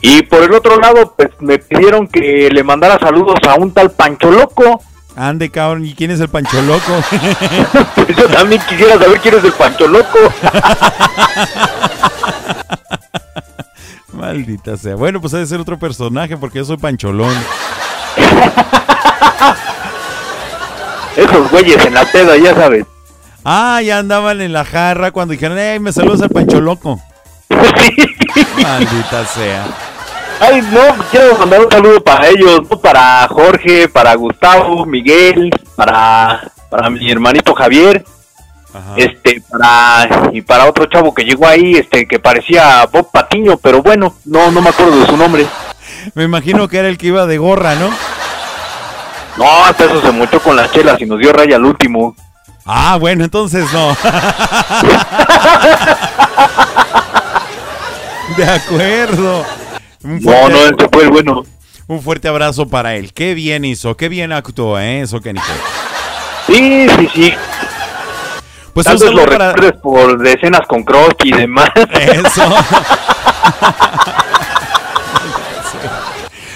[0.00, 3.92] Y por el otro lado, pues me pidieron que le mandara saludos a un tal
[3.92, 4.82] Pancho Loco.
[5.16, 7.02] Ande, cabrón, ¿y quién es el Pancho Loco?
[7.94, 10.18] Pues yo también quisiera saber quién es el Pancho Loco.
[14.12, 14.94] Maldita sea.
[14.94, 17.34] Bueno, pues debe ser otro personaje porque yo soy Pancholón.
[21.16, 22.86] Esos güeyes en la peda, ya sabes.
[23.44, 27.00] Ah, ya andaban en la jarra cuando dijeron, ¡Ey, me saludas al Pancho Loco!
[28.62, 29.66] Maldita sea.
[30.44, 30.80] Ay, no,
[31.12, 32.80] quiero mandar un saludo para ellos, ¿no?
[32.80, 38.04] para Jorge, para Gustavo, Miguel, para, para mi hermanito Javier,
[38.96, 43.84] este, para, y para otro chavo que llegó ahí, este, que parecía Bob Patiño, pero
[43.84, 45.46] bueno, no, no me acuerdo de su nombre.
[46.14, 47.88] Me imagino que era el que iba de gorra, ¿no?
[49.36, 52.16] No, hasta eso se mochó con las chelas y nos dio raya al último.
[52.66, 53.90] Ah, bueno, entonces no.
[58.36, 59.61] De acuerdo.
[60.04, 61.42] Un No, no, este fue el bueno.
[61.86, 63.12] Un fuerte abrazo para él.
[63.12, 65.00] Qué bien hizo, qué bien actuó, ¿eh?
[65.02, 65.46] Eso que Nico.
[66.46, 67.34] Sí, sí, sí.
[68.72, 71.70] Pues Tal vez lo para- por decenas con Croc y demás.
[72.00, 72.42] Eso.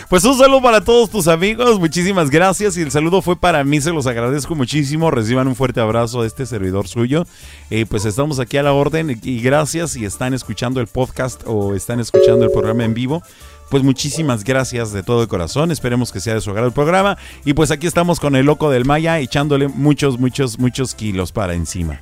[0.09, 3.81] Pues un saludo para todos tus amigos, muchísimas gracias y el saludo fue para mí,
[3.81, 7.27] se los agradezco muchísimo, reciban un fuerte abrazo de este servidor suyo,
[7.71, 11.75] Eh, pues estamos aquí a la orden y gracias si están escuchando el podcast o
[11.75, 13.21] están escuchando el programa en vivo,
[13.69, 17.55] pues muchísimas gracias de todo corazón, esperemos que sea de su agrado el programa y
[17.55, 22.01] pues aquí estamos con el loco del Maya echándole muchos, muchos, muchos kilos para encima.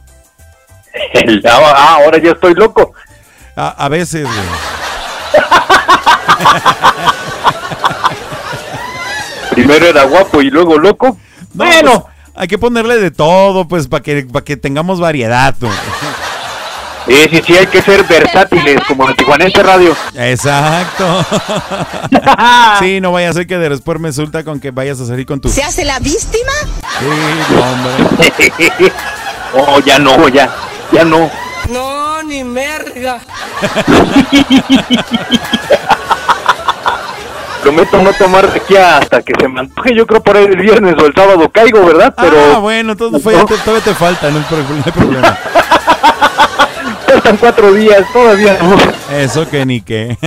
[1.14, 2.92] El- ah, ahora ya estoy loco.
[3.56, 4.24] A, a veces...
[4.26, 4.36] güey.
[9.54, 11.16] Primero era guapo y luego loco.
[11.54, 15.54] No, bueno, pues, hay que ponerle de todo, pues, para que, para que tengamos variedad.
[15.58, 15.68] tú.
[17.06, 19.96] sí, sí, sí, hay que ser versátiles como en Tijuanense Radio.
[20.16, 21.24] Exacto.
[22.80, 25.26] sí, no vaya a ser que de después me resulta con que vayas a salir
[25.26, 25.48] con tu...
[25.48, 26.52] ¿Se hace la víctima?
[26.98, 27.06] Sí,
[27.54, 27.92] no, hombre.
[29.54, 30.54] oh, ya no, ya,
[30.92, 31.30] ya no.
[31.70, 33.20] No, ni merga.
[37.64, 39.94] Prometo no tomar de aquí hasta que se me antoje.
[39.96, 42.14] Yo creo por ahí el viernes o el sábado caigo, ¿verdad?
[42.14, 45.38] Pero Ah, bueno, entonces fue- todavía te falta, no hay problema.
[47.06, 48.76] faltan cuatro días, todavía no.
[49.16, 50.18] Eso que ni qué.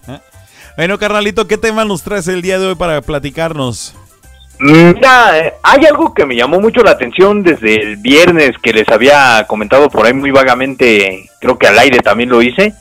[0.78, 3.94] bueno, carnalito, ¿qué tema nos traes el día de hoy para platicarnos?
[4.58, 8.88] Mira, eh, hay algo que me llamó mucho la atención desde el viernes que les
[8.88, 12.72] había comentado por ahí muy vagamente, creo que al aire también lo hice.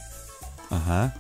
[0.70, 1.14] Ajá.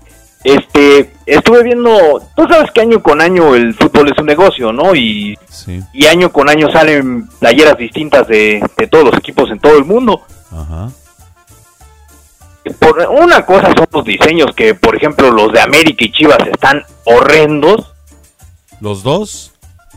[0.43, 4.95] Este, estuve viendo, tú sabes que año con año el fútbol es un negocio, ¿no?
[4.95, 5.81] Y, Sí.
[5.93, 9.85] y año con año salen playeras distintas de, de todos los equipos en todo el
[9.85, 10.21] mundo.
[10.51, 10.89] Ajá.
[12.79, 16.83] Por una cosa son los diseños que, por ejemplo, los de América y Chivas están
[17.05, 17.93] horrendos.
[18.79, 19.51] ¿Los dos?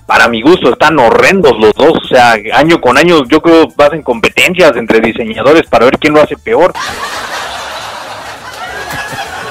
[0.07, 1.92] Para mi gusto están horrendos los dos.
[2.03, 6.14] O sea, año con año yo creo vas en competencias entre diseñadores para ver quién
[6.14, 6.72] lo hace peor.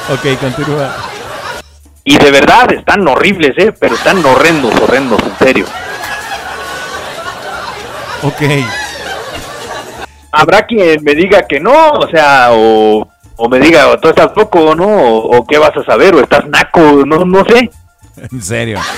[0.10, 0.96] Ok, continúa.
[2.04, 3.74] Y de verdad están horribles, ¿eh?
[3.80, 5.66] Pero están horrendos, horrendos, en serio.
[8.22, 8.42] Ok.
[10.32, 14.76] Habrá quien me diga que no, o sea, o, o me diga, tú estás loco,
[14.76, 14.86] ¿no?
[14.88, 17.70] O, o qué vas a saber, o estás naco, no, no sé.
[18.32, 18.80] En serio.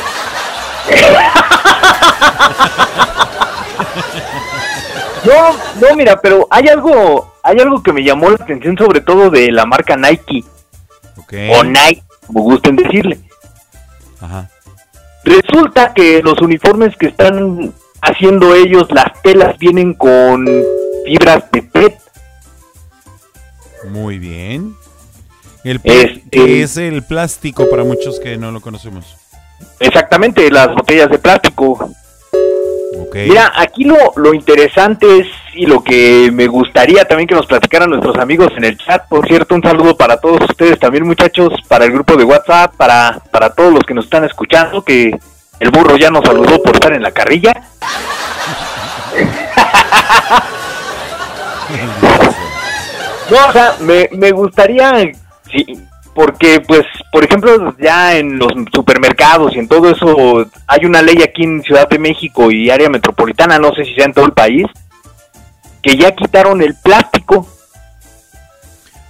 [5.26, 9.32] No, no, mira, pero hay algo, hay algo que me llamó la atención sobre todo
[9.32, 10.44] de la marca Nike.
[11.18, 13.20] O Nike, como gusten decirle.
[14.22, 14.50] Ajá.
[15.24, 20.46] Resulta que los uniformes que están haciendo ellos, las telas vienen con
[21.06, 21.98] fibras de PET.
[23.90, 24.76] Muy bien.
[25.64, 29.18] El PET, Este- es el plástico para muchos que no lo conocemos.
[29.80, 31.90] Exactamente, las botellas de plástico.
[33.14, 37.90] Mira, aquí lo, lo interesante es y lo que me gustaría también que nos platicaran
[37.90, 39.08] nuestros amigos en el chat.
[39.08, 43.20] Por cierto, un saludo para todos ustedes también, muchachos, para el grupo de WhatsApp, para,
[43.32, 45.18] para todos los que nos están escuchando, que
[45.60, 47.54] el burro ya nos saludó por estar en la carrilla.
[53.32, 55.12] No, o sea, me, me gustaría,
[55.52, 55.66] sí,
[56.16, 61.18] porque pues, por ejemplo, ya en los supermercados y en todo eso, hay una ley
[61.22, 64.32] aquí en Ciudad de México y área metropolitana, no sé si sea en todo el
[64.32, 64.66] país,
[65.84, 67.48] que ya quitaron el plástico.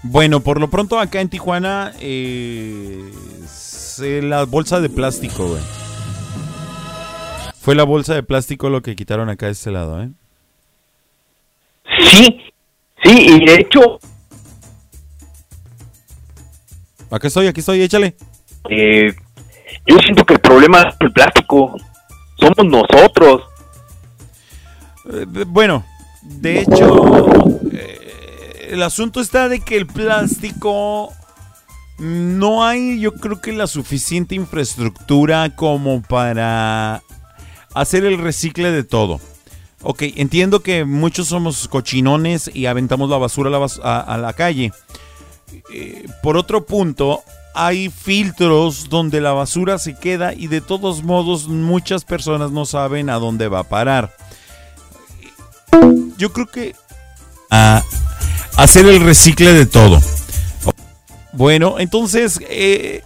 [0.02, 3.12] Bueno, por lo pronto acá en Tijuana, eh,
[3.48, 5.62] se- la bolsa de plástico, güey.
[7.62, 10.10] Fue la bolsa de plástico lo que quitaron acá de este lado, ¿eh?
[12.00, 12.42] Sí,
[13.04, 14.00] sí, y de hecho,
[17.16, 18.16] Aquí estoy, aquí estoy, échale.
[18.70, 19.14] eh,
[19.88, 21.78] yo siento que el problema es el plástico,
[22.40, 23.44] somos nosotros.
[25.14, 25.86] Eh, bueno,
[26.24, 31.14] de hecho, eh, el asunto está de que el plástico
[32.00, 37.02] no hay, yo creo que la suficiente infraestructura como para
[37.74, 39.22] hacer el recicle de todo.
[39.84, 44.18] Ok, entiendo que muchos somos cochinones y aventamos la basura a la, bas- a- a
[44.18, 44.74] la calle.
[45.74, 47.24] Eh, por otro punto,
[47.54, 53.10] hay filtros donde la basura se queda y de todos modos muchas personas no saben
[53.10, 54.16] a dónde va a parar.
[56.18, 56.76] Yo creo que
[57.50, 57.84] a
[58.58, 60.02] hacer el recicle de todo.
[61.34, 63.04] Bueno, entonces eh,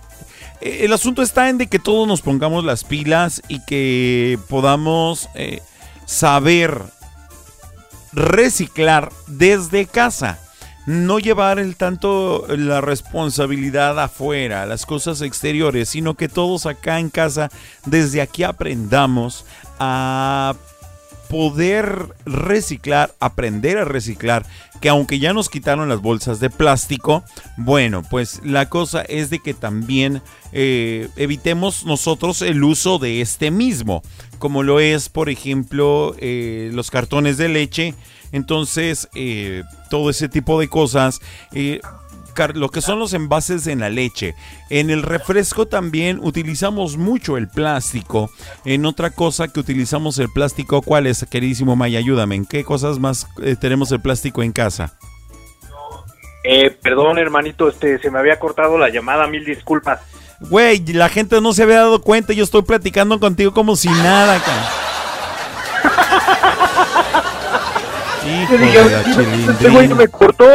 [0.61, 5.61] el asunto está en de que todos nos pongamos las pilas y que podamos eh,
[6.05, 6.81] saber
[8.11, 10.39] reciclar desde casa.
[10.89, 17.11] No llevar el tanto la responsabilidad afuera, las cosas exteriores, sino que todos acá en
[17.11, 17.51] casa,
[17.85, 19.45] desde aquí aprendamos
[19.77, 20.55] a
[21.29, 24.47] poder reciclar, aprender a reciclar,
[24.81, 27.23] que aunque ya nos quitaron las bolsas de plástico,
[27.55, 30.23] bueno, pues la cosa es de que también
[30.53, 34.01] eh, evitemos nosotros el uso de este mismo,
[34.39, 37.93] como lo es, por ejemplo, eh, los cartones de leche,
[38.31, 41.21] entonces eh, todo ese tipo de cosas.
[41.53, 41.81] eh,
[42.53, 44.35] lo que son los envases en la leche.
[44.69, 48.31] En el refresco también utilizamos mucho el plástico.
[48.65, 51.99] En otra cosa que utilizamos el plástico, ¿cuál es, queridísimo Maya?
[51.99, 52.35] Ayúdame.
[52.35, 54.93] ¿En qué cosas más eh, tenemos el plástico en casa?
[56.43, 59.99] Eh, perdón, hermanito, este, se me había cortado la llamada, mil disculpas.
[60.39, 62.31] Güey, la gente no se había dado cuenta.
[62.31, 64.88] Yo estoy platicando contigo como si nada, cara.
[68.29, 69.01] Hijo de la
[69.51, 70.45] Este güey me cortó.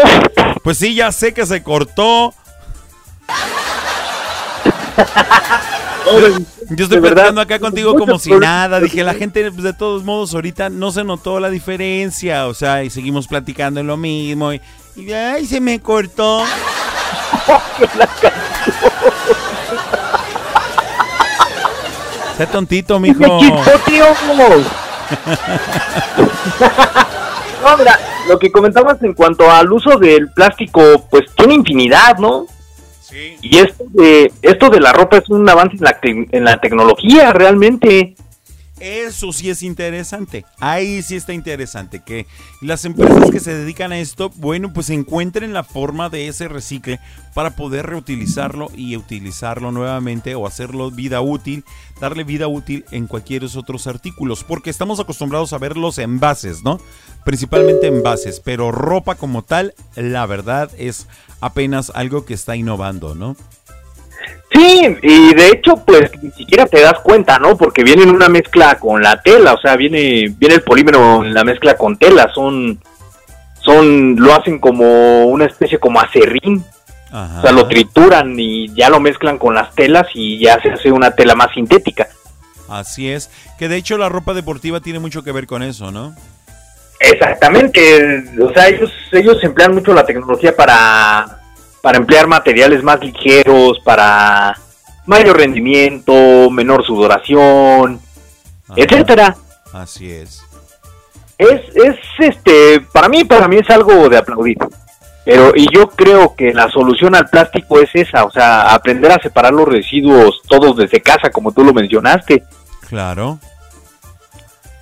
[0.63, 2.35] Pues sí, ya sé que se cortó.
[6.71, 8.81] Yo estoy platicando acá contigo como si nada.
[8.81, 12.47] Dije, la gente, pues, de todos modos, ahorita no se notó la diferencia.
[12.47, 14.53] O sea, y seguimos platicando en lo mismo.
[14.53, 14.61] Y,
[14.97, 16.45] y, ay, se me cortó.
[22.37, 23.21] Sé tontito, mijo.
[23.21, 24.07] Me quitó, tío.
[27.65, 32.47] No, mira, lo que comentabas en cuanto al uso del plástico, pues tiene infinidad, ¿no?
[33.01, 33.39] Sí.
[33.41, 37.33] Y esto de, esto de la ropa es un avance en la, en la tecnología,
[37.33, 38.15] realmente.
[38.81, 40.45] Eso sí es interesante.
[40.59, 42.03] Ahí sí está interesante.
[42.03, 42.27] Que
[42.61, 46.99] las empresas que se dedican a esto, bueno, pues encuentren la forma de ese recicle
[47.35, 51.65] para poder reutilizarlo y utilizarlo nuevamente o hacerlo vida útil,
[52.01, 54.43] darle vida útil en cualquier otros artículos.
[54.43, 56.81] Porque estamos acostumbrados a ver los envases, ¿no?
[57.25, 58.41] Principalmente envases.
[58.41, 61.07] Pero ropa como tal, la verdad es
[61.41, 63.37] apenas algo que está innovando, ¿no?
[64.55, 67.57] Sí, y de hecho, pues ni siquiera te das cuenta, ¿no?
[67.57, 71.35] Porque viene en una mezcla con la tela, o sea, viene, viene el polímero en
[71.35, 72.81] la mezcla con tela, son,
[73.61, 76.65] son, lo hacen como una especie como acerrín,
[77.11, 80.93] o sea, lo trituran y ya lo mezclan con las telas y ya se hace
[80.93, 82.09] una tela más sintética.
[82.69, 83.31] Así es.
[83.59, 86.15] Que de hecho la ropa deportiva tiene mucho que ver con eso, ¿no?
[87.01, 91.41] Exactamente, o sea, ellos, ellos emplean mucho la tecnología para,
[91.85, 94.59] para emplear materiales más ligeros, para
[95.05, 98.01] mayor rendimiento, menor sudoración,
[98.75, 99.37] etcétera.
[99.71, 100.43] Así es.
[101.37, 104.57] Es, es este, para mí, para mí es algo de aplaudir.
[105.27, 109.21] Pero, y yo creo que la solución al plástico es esa, o sea, aprender a
[109.23, 112.45] separar los residuos todos desde casa, como tú lo mencionaste.
[112.89, 113.39] Claro.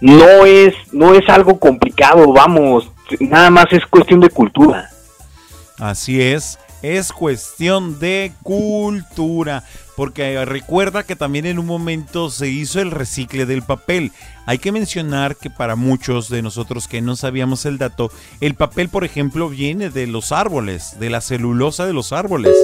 [0.01, 4.89] No es, no es algo complicado, vamos, nada más es cuestión de cultura.
[5.81, 6.61] Así es.
[6.83, 9.65] Es cuestión de cultura.
[9.97, 14.11] Porque recuerda que también en un momento se hizo el recicle del papel.
[14.47, 18.11] Hay que mencionar que para muchos de nosotros que no sabíamos el dato,
[18.41, 22.57] el papel, por ejemplo, viene de los árboles, de la celulosa de los árboles.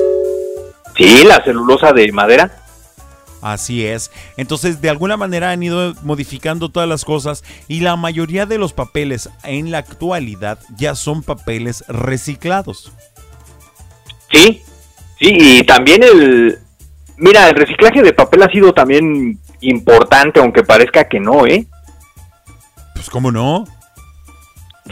[0.97, 2.65] Sí, la celulosa de madera.
[3.41, 4.11] Así es.
[4.37, 8.73] Entonces, de alguna manera han ido modificando todas las cosas y la mayoría de los
[8.73, 12.93] papeles en la actualidad ya son papeles reciclados.
[14.31, 14.63] Sí,
[15.19, 16.59] sí, y también el...
[17.17, 21.67] Mira, el reciclaje de papel ha sido también importante, aunque parezca que no, ¿eh?
[22.95, 23.65] Pues, ¿cómo no?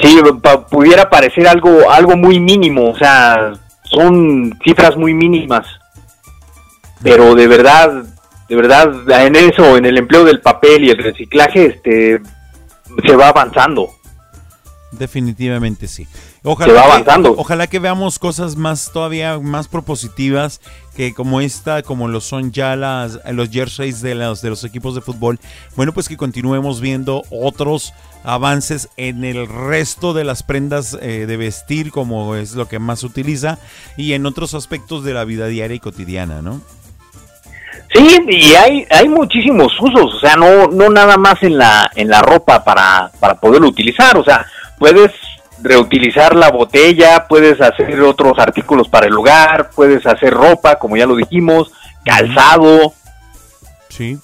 [0.03, 3.53] Sí, pa- pudiera parecer algo, algo muy mínimo, o sea,
[3.85, 5.67] son cifras muy mínimas.
[7.03, 8.05] Pero de verdad,
[8.49, 12.21] de verdad, en eso, en el empleo del papel y el reciclaje, este,
[13.07, 13.91] se va avanzando.
[14.93, 16.07] Definitivamente sí.
[16.47, 20.61] Va que- ojalá que veamos cosas más todavía más propositivas
[20.97, 24.95] que como esta, como lo son ya las los jerseys de los de los equipos
[24.95, 25.41] de fútbol.
[25.75, 27.93] Bueno, pues que continuemos viendo otros
[28.23, 33.01] avances en el resto de las prendas eh, de vestir, como es lo que más
[33.01, 33.59] se utiliza,
[33.97, 36.61] y en otros aspectos de la vida diaria y cotidiana, ¿no?
[37.95, 42.09] Sí, y hay, hay muchísimos usos, o sea, no, no nada más en la, en
[42.09, 44.45] la ropa para, para poderlo utilizar, o sea,
[44.79, 45.13] puedes
[45.63, 51.07] reutilizar la botella, puedes hacer otros artículos para el hogar, puedes hacer ropa, como ya
[51.07, 51.73] lo dijimos,
[52.05, 52.93] calzado,
[53.89, 54.19] Sí.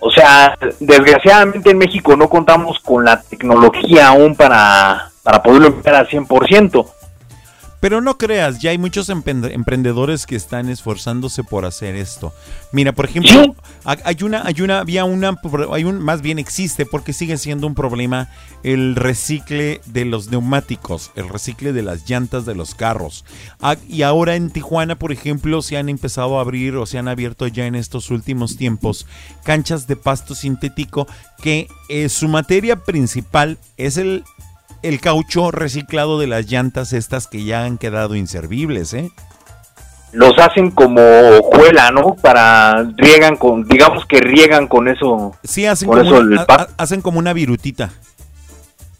[0.00, 5.96] o sea, desgraciadamente en México no contamos con la tecnología aún para, para poderlo emplear
[5.96, 6.86] al 100%.
[7.86, 12.34] Pero no creas, ya hay muchos emprende- emprendedores que están esforzándose por hacer esto.
[12.72, 13.54] Mira, por ejemplo,
[13.84, 15.36] ha- hay una, hay una, había una,
[15.72, 18.28] hay un, más bien existe porque sigue siendo un problema
[18.64, 23.24] el recicle de los neumáticos, el recicle de las llantas de los carros.
[23.88, 27.46] Y ahora en Tijuana, por ejemplo, se han empezado a abrir o se han abierto
[27.46, 29.06] ya en estos últimos tiempos
[29.44, 31.06] canchas de pasto sintético
[31.40, 34.24] que eh, su materia principal es el
[34.88, 39.10] el caucho reciclado de las llantas estas que ya han quedado inservibles, ¿eh?
[40.12, 41.00] Los hacen como
[41.42, 42.14] juela, ¿no?
[42.14, 45.34] Para riegan con, digamos que riegan con eso.
[45.44, 47.90] Sí, hacen Por como, eso una, el ha- hacen como una virutita.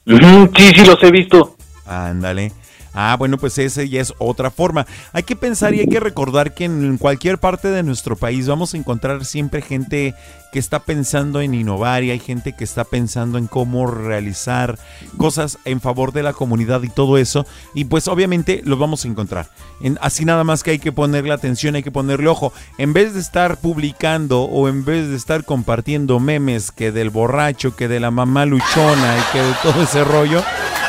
[0.06, 1.56] Sí, sí, los he visto.
[1.86, 2.52] Ándale.
[2.98, 4.86] Ah, bueno, pues ese ya es otra forma.
[5.12, 8.72] Hay que pensar y hay que recordar que en cualquier parte de nuestro país vamos
[8.72, 10.14] a encontrar siempre gente
[10.50, 14.78] que está pensando en innovar y hay gente que está pensando en cómo realizar
[15.18, 17.44] cosas en favor de la comunidad y todo eso.
[17.74, 19.48] Y pues obviamente lo vamos a encontrar.
[19.82, 22.54] En- así nada más que hay que ponerle atención, hay que ponerle ojo.
[22.78, 27.76] En vez de estar publicando o en vez de estar compartiendo memes que del borracho,
[27.76, 30.42] que de la mamá luchona y que de todo ese rollo,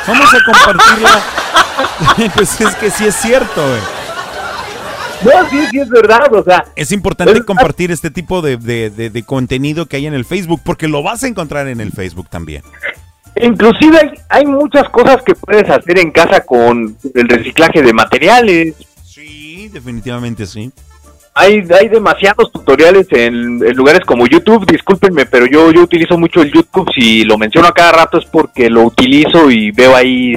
[0.07, 1.21] vamos a compartirla.
[2.35, 3.81] pues es que sí es cierto, güey.
[5.23, 6.65] No, sí, sí es verdad, o sea.
[6.75, 10.61] Es importante compartir este tipo de, de- de- de contenido que hay en el Facebook,
[10.63, 12.61] porque lo vas a encontrar en el Facebook también.
[13.41, 18.75] Inclusive hay, hay muchas cosas que puedes hacer en casa con el reciclaje de materiales.
[19.03, 20.71] Sí, definitivamente sí.
[21.33, 26.41] Hay, hay demasiados tutoriales en, en lugares como YouTube, discúlpenme, pero yo, yo utilizo mucho
[26.41, 30.33] el YouTube, si lo menciono a cada rato es porque lo utilizo y veo ahí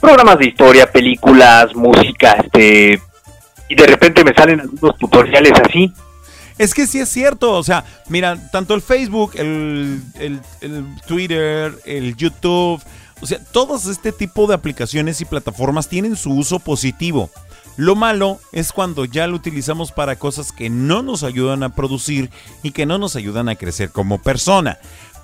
[0.00, 3.00] programas de historia, películas, música, este,
[3.68, 5.92] y de repente me salen algunos tutoriales así.
[6.58, 11.72] Es que sí es cierto, o sea, mira, tanto el Facebook, el, el- el Twitter,
[11.84, 12.82] el YouTube,
[13.20, 17.30] o sea, todos este tipo de aplicaciones y plataformas tienen su uso positivo.
[17.76, 22.28] Lo malo es cuando ya lo utilizamos para cosas que no nos ayudan a producir
[22.64, 24.78] y que no nos ayudan a crecer como persona.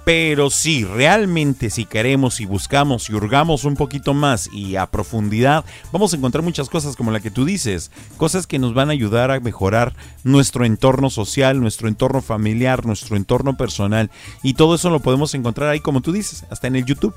[0.04, 5.64] Pero sí, realmente si queremos y buscamos y hurgamos un poquito más y a profundidad,
[5.92, 8.92] vamos a encontrar muchas cosas como la que tú dices, cosas que nos van a
[8.92, 14.10] ayudar a mejorar nuestro entorno social, nuestro entorno familiar, nuestro entorno personal
[14.42, 17.14] y todo eso lo podemos encontrar ahí como tú dices, hasta en el YouTube.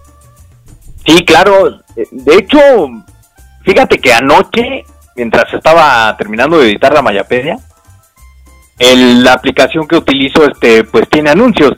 [1.06, 1.82] Sí, claro.
[2.12, 2.60] De hecho,
[3.64, 4.86] fíjate que anoche,
[5.16, 7.60] mientras estaba terminando de editar la Mayapedia,
[8.80, 11.74] la aplicación que utilizo, este, pues tiene anuncios.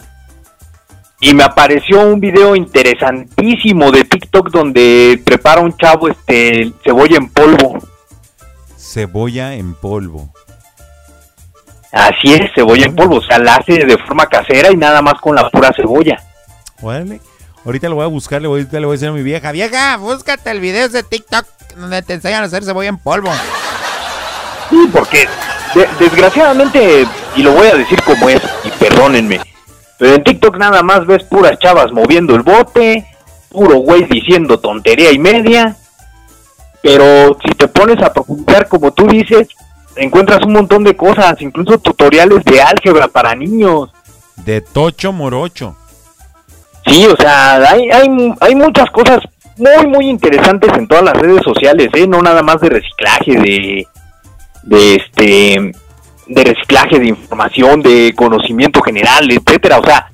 [1.22, 7.28] Y me apareció un video interesantísimo de TikTok donde prepara un chavo, este, cebolla en
[7.30, 7.78] polvo.
[8.78, 10.32] Cebolla en polvo.
[11.92, 13.18] Así es, cebolla en polvo.
[13.18, 16.24] O sea, la hace de forma casera y nada más con la pura cebolla.
[16.82, 17.20] Órale.
[17.66, 19.52] Ahorita lo voy a buscar, le voy, ahorita le voy a decir a mi vieja,
[19.52, 23.30] vieja, búscate el video de TikTok donde te enseñan a hacer cebolla en polvo.
[24.70, 25.28] Sí, porque
[25.76, 27.06] de- desgraciadamente,
[27.36, 29.42] y lo voy a decir como es, y perdónenme,
[30.00, 33.06] pero en TikTok nada más ves puras chavas moviendo el bote,
[33.50, 35.76] puro güey diciendo tontería y media,
[36.82, 39.50] pero si te pones a profundizar como tú dices,
[39.98, 43.90] encuentras un montón de cosas, incluso tutoriales de álgebra para niños.
[44.38, 45.76] De Tocho Morocho.
[46.86, 49.20] Sí, o sea, hay, hay, hay muchas cosas
[49.58, 52.08] muy, muy interesantes en todas las redes sociales, ¿eh?
[52.08, 53.88] No nada más de reciclaje, de,
[54.64, 55.72] de este,
[56.30, 59.80] de reciclaje de información, de conocimiento general, etcétera.
[59.80, 60.12] O sea,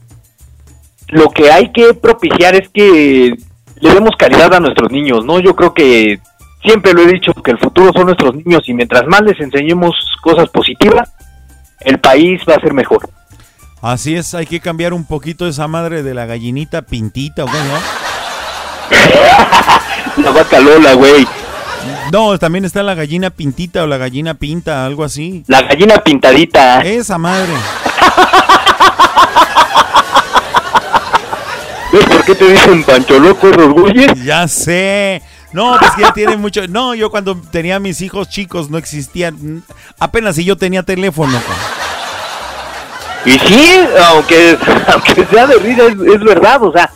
[1.10, 3.36] lo que hay que propiciar es que
[3.80, 5.40] le demos calidad a nuestros niños, ¿no?
[5.40, 6.20] Yo creo que
[6.64, 9.94] siempre lo he dicho, que el futuro son nuestros niños y mientras más les enseñemos
[10.22, 11.12] cosas positivas,
[11.82, 13.10] el país va a ser mejor.
[13.82, 17.58] Así es, hay que cambiar un poquito esa madre de la gallinita pintita, ¿o qué,
[17.58, 18.06] no?
[20.24, 21.28] La vaca Lola, güey.
[22.12, 25.44] No, también está la gallina pintita o la gallina pinta, algo así.
[25.48, 26.82] La gallina pintadita.
[26.82, 27.54] Esa madre.
[31.92, 34.24] ¿Ves por qué te dicen Pancho Loco güeyes?
[34.24, 35.22] Ya sé.
[35.54, 36.68] No, pues que ya tiene mucho.
[36.68, 39.64] No, yo cuando tenía mis hijos chicos no existían.
[40.00, 41.40] Apenas si yo tenía teléfono.
[43.26, 43.80] Y sí,
[44.10, 44.58] aunque,
[44.94, 46.92] aunque sea de risa, es, es verdad, o sea,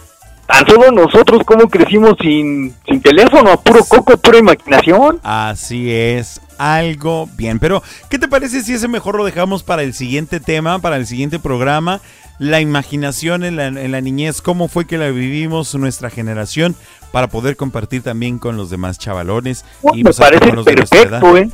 [0.50, 5.20] tan solo nosotros como crecimos sin, sin teléfono, a puro coco, pura imaginación.
[5.22, 7.60] Así es, algo bien.
[7.60, 11.06] Pero, ¿qué te parece si ese mejor lo dejamos para el siguiente tema, para el
[11.06, 12.02] siguiente programa?
[12.40, 16.76] La imaginación en la, en la niñez, cómo fue que la vivimos nuestra generación,
[17.12, 19.66] para poder compartir también con los demás chavalones.
[19.94, 21.48] me pues, parece perfecto, ¿eh?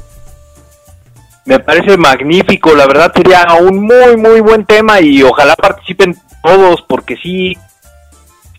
[1.43, 6.81] Me parece magnífico, la verdad sería un muy, muy buen tema y ojalá participen todos,
[6.87, 7.57] porque sí,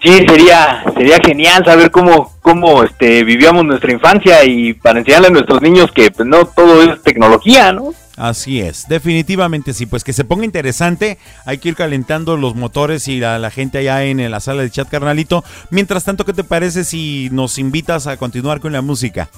[0.07, 5.31] Sí, sería sería genial saber cómo cómo este vivíamos nuestra infancia y para enseñarle a
[5.31, 7.93] nuestros niños que pues, no todo es tecnología, ¿no?
[8.17, 13.09] Así es, definitivamente sí, pues que se ponga interesante, hay que ir calentando los motores
[13.09, 15.43] y la, la gente allá en la sala de chat, carnalito.
[15.71, 19.29] Mientras tanto, ¿qué te parece si nos invitas a continuar con la música?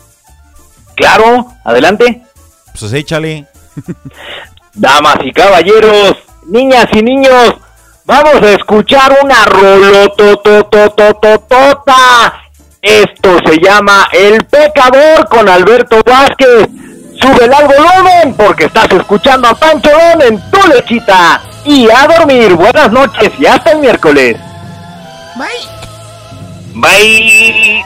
[0.97, 2.25] Claro, adelante.
[2.79, 3.47] Pues échale.
[4.75, 7.55] Damas y caballeros, niñas y niños,
[8.09, 12.43] vamos a escuchar una rolotototototota.
[12.81, 16.69] Esto se llama El Pecador con Alberto Vázquez.
[17.21, 21.43] Súbele al volumen porque estás escuchando a Pancholón en tu lechita.
[21.65, 22.55] Y a dormir.
[22.55, 24.39] Buenas noches y hasta el miércoles.
[25.37, 25.69] Bye.
[26.75, 27.85] Bye.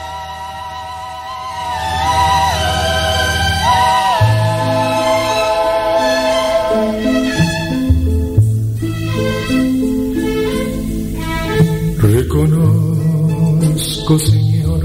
[14.13, 14.81] Reconozco, Señor,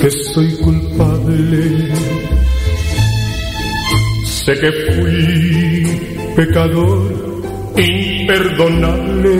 [0.00, 1.92] que soy culpable.
[4.24, 7.02] Sé que fui pecador
[7.76, 9.34] imperdonable.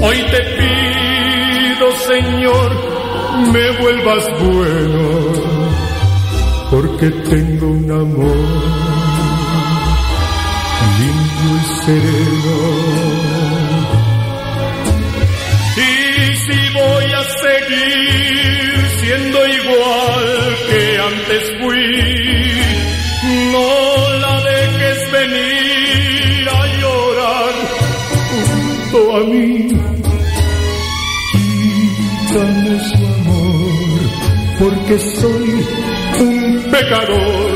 [0.00, 2.70] Hoy te pido, Señor,
[3.52, 5.02] me vuelvas bueno,
[6.70, 8.36] porque tengo un amor
[10.98, 13.07] limpio y sereno.
[34.58, 35.66] Porque soy
[36.20, 37.50] un pecador,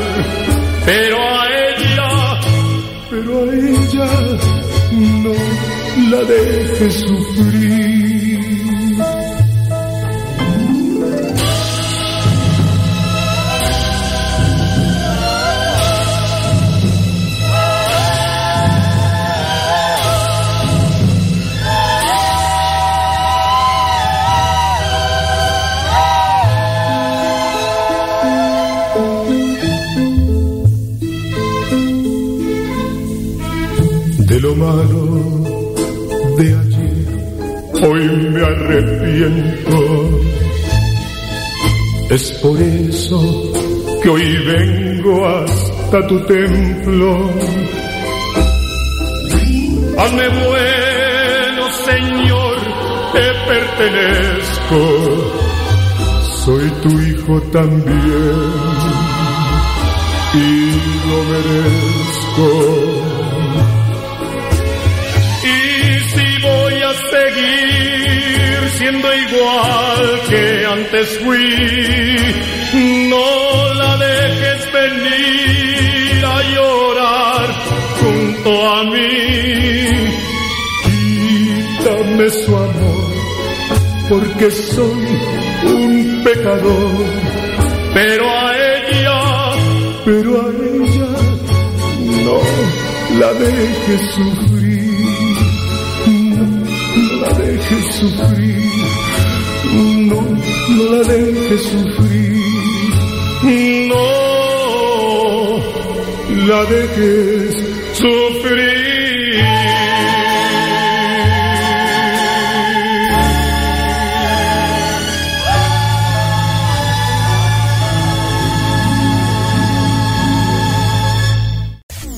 [0.87, 2.41] pero a ella,
[3.11, 4.09] pero a ella
[5.01, 5.35] no
[6.11, 8.02] la dejes sufrir.
[37.83, 40.21] Hoy me arrepiento.
[42.11, 43.53] Es por eso
[44.03, 47.31] que hoy vengo hasta tu templo.
[49.99, 52.57] Hazme bueno, Señor,
[53.13, 54.81] te pertenezco.
[56.45, 58.43] Soy tu hijo también
[60.35, 60.71] y
[61.09, 63.02] lo merezco.
[69.43, 72.17] Igual que antes fui,
[73.09, 77.47] no la dejes venir a llorar
[78.01, 79.09] junto a mí.
[80.85, 83.13] Quítame su amor,
[84.09, 85.07] porque soy
[85.65, 87.07] un pecador,
[87.95, 89.21] pero a ella,
[90.05, 91.13] pero a ella,
[92.27, 92.39] no
[93.19, 94.73] la dejes sufrir.
[96.07, 96.47] No
[97.21, 98.72] la dejes sufrir,
[100.91, 102.43] la dejes sufrir,
[103.89, 104.23] no
[106.47, 107.73] la dejes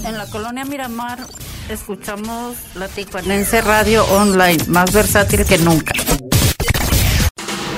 [0.05, 1.19] En la colonia Miramar
[1.69, 5.93] escuchamos la Tijuanense Radio Online, más versátil que nunca.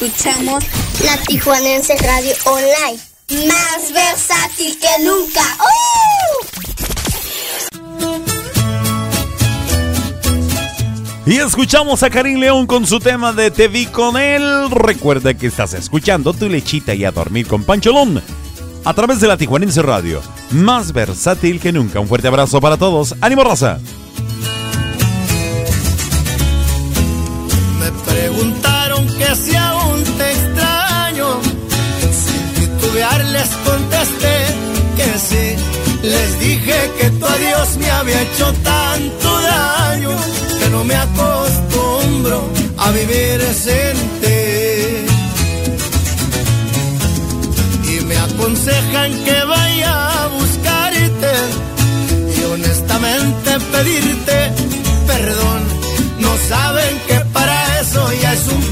[0.00, 0.64] Escuchamos
[1.04, 3.46] la Tijuanense Radio Online.
[3.46, 5.42] Más versátil que nunca.
[11.26, 14.70] Y escuchamos a Karim León con su tema de Te vi con él.
[14.70, 18.22] Recuerda que estás escuchando tu lechita y a dormir con Pancholón.
[18.84, 20.22] A través de la Tijuanense Radio.
[20.50, 22.00] Más versátil que nunca.
[22.00, 23.14] Un fuerte abrazo para todos.
[23.20, 23.78] ¡Ánimo, raza!
[36.02, 40.10] Les dije que tu adiós me había hecho tanto daño
[40.58, 44.40] que no me acostumbro a vivir sin ti.
[47.92, 51.32] Y me aconsejan que vaya a buscarte
[52.36, 54.52] y honestamente pedirte
[55.06, 55.60] perdón.
[56.18, 58.62] No saben que para eso ya es un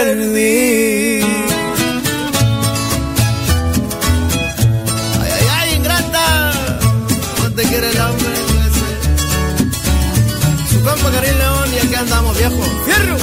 [0.00, 0.06] Ay,
[5.20, 6.52] ay, ay, ingrata,
[7.42, 8.28] no te quiere el hombre
[8.68, 8.86] ese.
[10.70, 12.62] Su compa Karim León y aquí andamos, viejo.
[12.86, 13.16] ¡Fierro!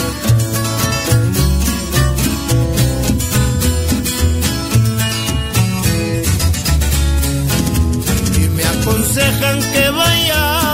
[8.37, 10.64] y me aconsejan que vaya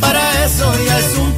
[0.00, 1.33] para eso ya es un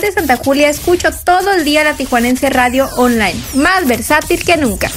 [0.00, 4.90] De Santa Julia escucho todo el día la Tijuanense Radio Online, más versátil que nunca.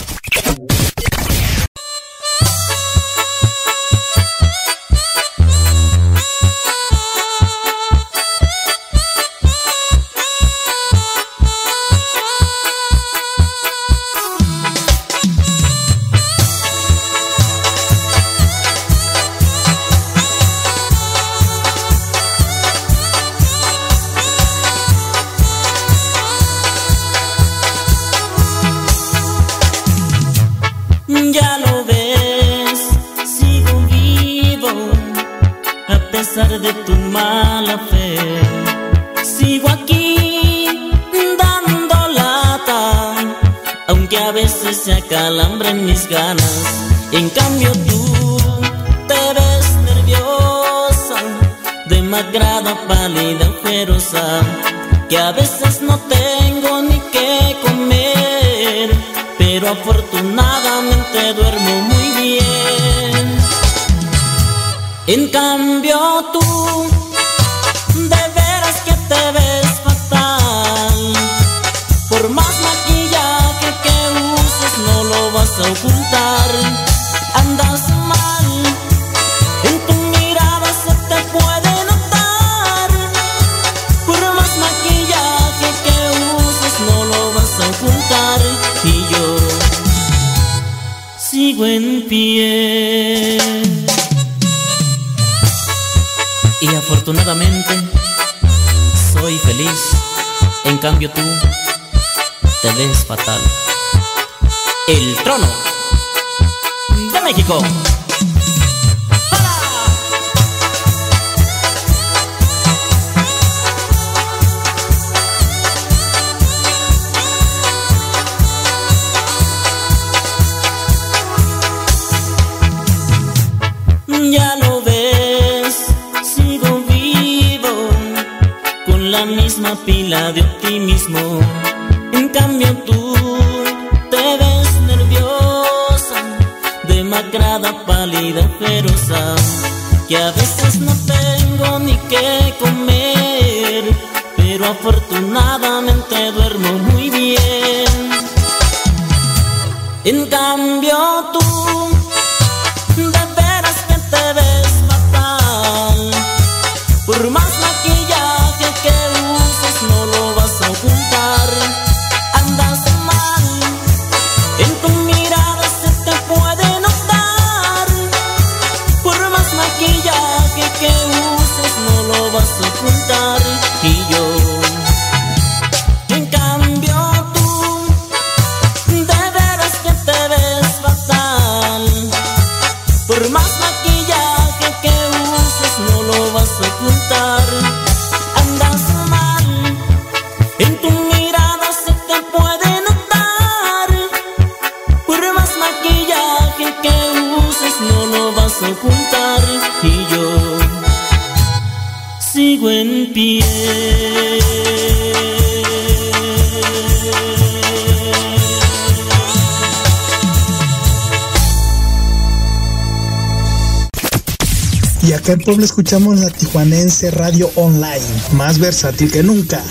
[215.63, 218.01] Escuchamos la Tijuanense Radio Online,
[218.33, 219.61] más versátil que nunca.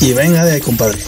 [0.00, 0.98] Y venga de ahí, compadre.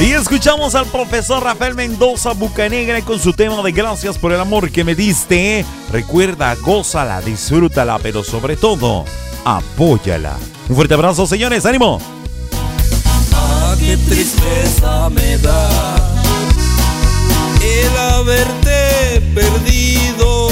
[0.00, 4.70] Y escuchamos al profesor Rafael Mendoza Bucanegra con su tema de gracias por el amor
[4.70, 5.64] que me diste.
[5.92, 9.04] Recuerda, gózala, disfrútala, pero sobre todo,
[9.44, 10.36] apóyala.
[10.68, 11.66] Un fuerte abrazo, señores.
[11.66, 12.19] ¡Ánimo!
[13.90, 15.96] qué tristeza me da
[17.60, 20.48] el haberte perdido.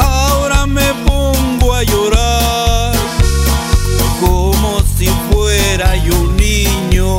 [0.00, 2.94] Ahora me pongo a llorar
[4.20, 7.16] como si fuera yo un niño.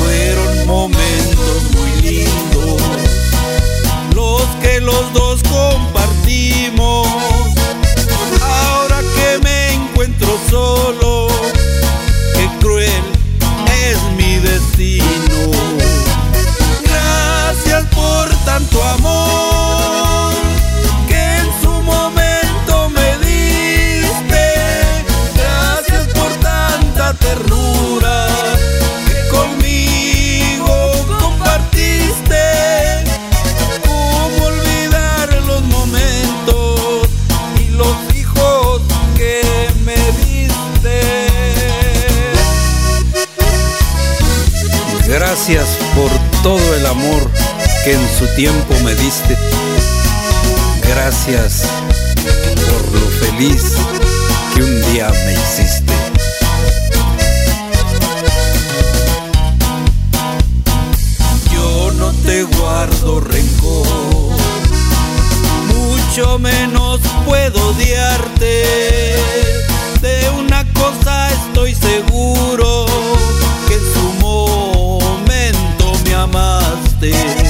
[0.00, 2.82] Fueron momentos muy lindos
[4.12, 7.06] los que los dos compartimos.
[8.42, 10.85] Ahora que me encuentro solo.
[47.86, 49.38] que en su tiempo me diste.
[50.88, 51.62] Gracias
[52.66, 53.62] por lo feliz
[54.52, 55.92] que un día me hiciste.
[61.54, 63.86] Yo no te guardo rencor,
[65.68, 68.64] mucho menos puedo odiarte.
[70.02, 72.86] De una cosa estoy seguro,
[73.68, 77.45] que en su momento me amaste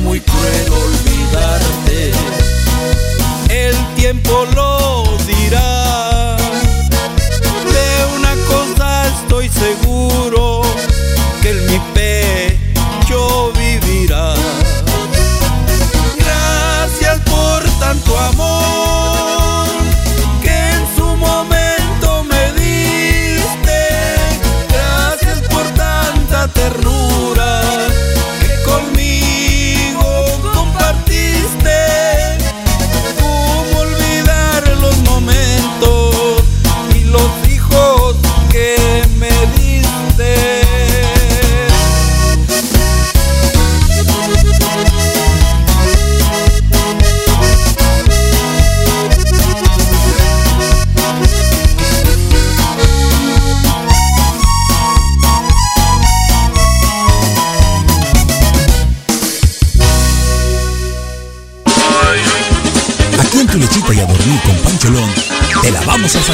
[0.00, 2.12] muy cruel olvidarte.
[3.48, 6.36] El tiempo lo dirá.
[6.36, 10.62] De una cosa estoy seguro,
[11.42, 13.51] que en mi pecho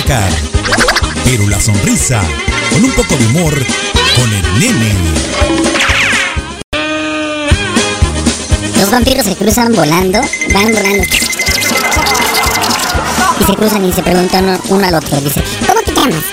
[0.08, 2.22] Pero la sonrisa,
[2.70, 3.52] con un poco de humor,
[4.16, 4.94] con el nene.
[8.80, 10.18] Los vampiros se cruzan volando,
[10.54, 11.04] van volando.
[13.38, 15.20] Y se cruzan y se preguntan uno, uno al otro.
[15.20, 16.24] Dice, ¿cómo te llamas?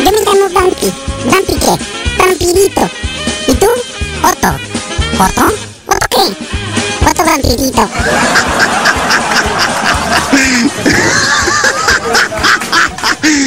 [0.00, 0.92] Yo me llamo Vampi.
[1.30, 1.78] ¿Vampi qué?
[2.18, 2.90] Vampirito.
[3.46, 3.66] ¿Y tú?
[4.24, 4.48] Otto.
[5.22, 5.54] ¿Otto?
[5.86, 7.08] ¿Otto qué?
[7.08, 7.88] Otto Vampirito.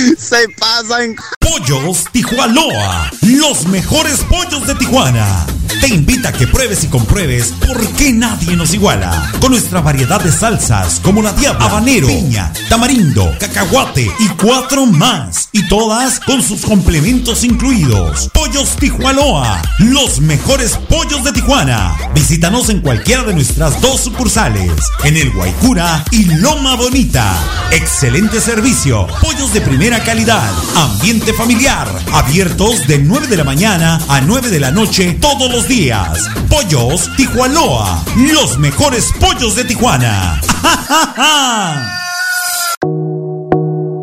[0.18, 1.16] Se pasan.
[1.40, 3.12] Pollos Tijuanoa.
[3.22, 5.46] Los mejores pollos de Tijuana.
[5.82, 9.32] Te invita a que pruebes y compruebes por qué nadie nos iguala.
[9.40, 15.50] Con nuestra variedad de salsas como la diabla, habanero, piña, tamarindo, cacahuate y cuatro más.
[15.52, 18.30] Y todas con sus complementos incluidos.
[18.34, 19.62] Pollos Tijuanoa.
[19.80, 21.96] Los mejores pollos de Tijuana.
[22.14, 24.72] Visítanos en cualquiera de nuestras dos sucursales.
[25.04, 27.34] En el Guaycura y Loma Bonita.
[27.72, 29.08] Excelente servicio.
[29.22, 30.52] Pollos de primera calidad.
[30.76, 31.88] Ambiente familiar.
[32.14, 36.30] Abiertos de 9 de la mañana a 9 de la noche todos los días.
[36.50, 38.04] Pollos Tijuanoa.
[38.32, 40.42] Los mejores pollos de Tijuana.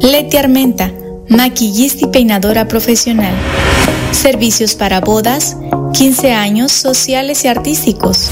[0.00, 0.92] Leti Armenta,
[1.28, 3.34] maquillista y peinadora profesional.
[4.12, 5.56] Servicios para bodas,
[5.92, 8.30] 15 años sociales y artísticos.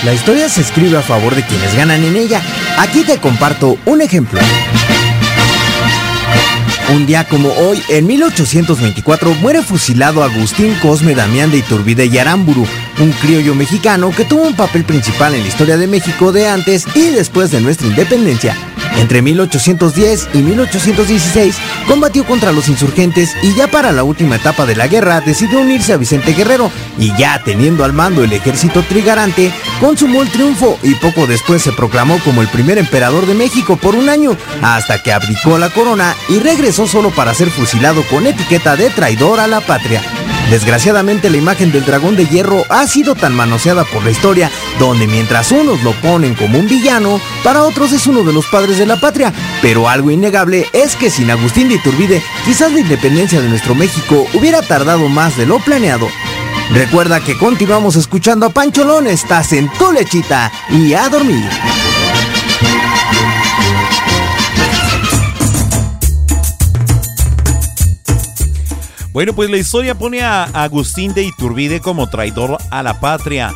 [0.04, 2.42] La historia se escribe a favor de quienes ganan en ella.
[2.78, 4.40] Aquí te comparto un ejemplo.
[6.90, 12.66] Un día como hoy, en 1824, muere fusilado Agustín Cosme Damián de Iturbide y Aramburu,
[13.00, 16.86] un criollo mexicano que tuvo un papel principal en la historia de México de antes
[16.96, 18.56] y después de nuestra independencia.
[18.98, 21.56] Entre 1810 y 1816
[21.88, 25.94] combatió contra los insurgentes y ya para la última etapa de la guerra decidió unirse
[25.94, 30.96] a Vicente Guerrero y ya teniendo al mando el ejército trigarante, consumó el triunfo y
[30.96, 35.14] poco después se proclamó como el primer emperador de México por un año, hasta que
[35.14, 39.62] abdicó la corona y regresó solo para ser fusilado con etiqueta de traidor a la
[39.62, 40.02] patria.
[40.50, 44.50] Desgraciadamente la imagen del dragón de hierro ha sido tan manoseada por la historia,
[44.80, 48.78] donde mientras unos lo ponen como un villano, para otros es uno de los padres
[48.78, 49.34] de la patria.
[49.62, 54.26] Pero algo innegable es que sin Agustín de Iturbide, quizás la independencia de nuestro México
[54.34, 56.08] hubiera tardado más de lo planeado.
[56.72, 61.50] Recuerda que continuamos escuchando a Pancholón, estás en tu lechita y a dormir.
[69.18, 73.52] Bueno, pues la historia pone a Agustín de Iturbide como traidor a la patria.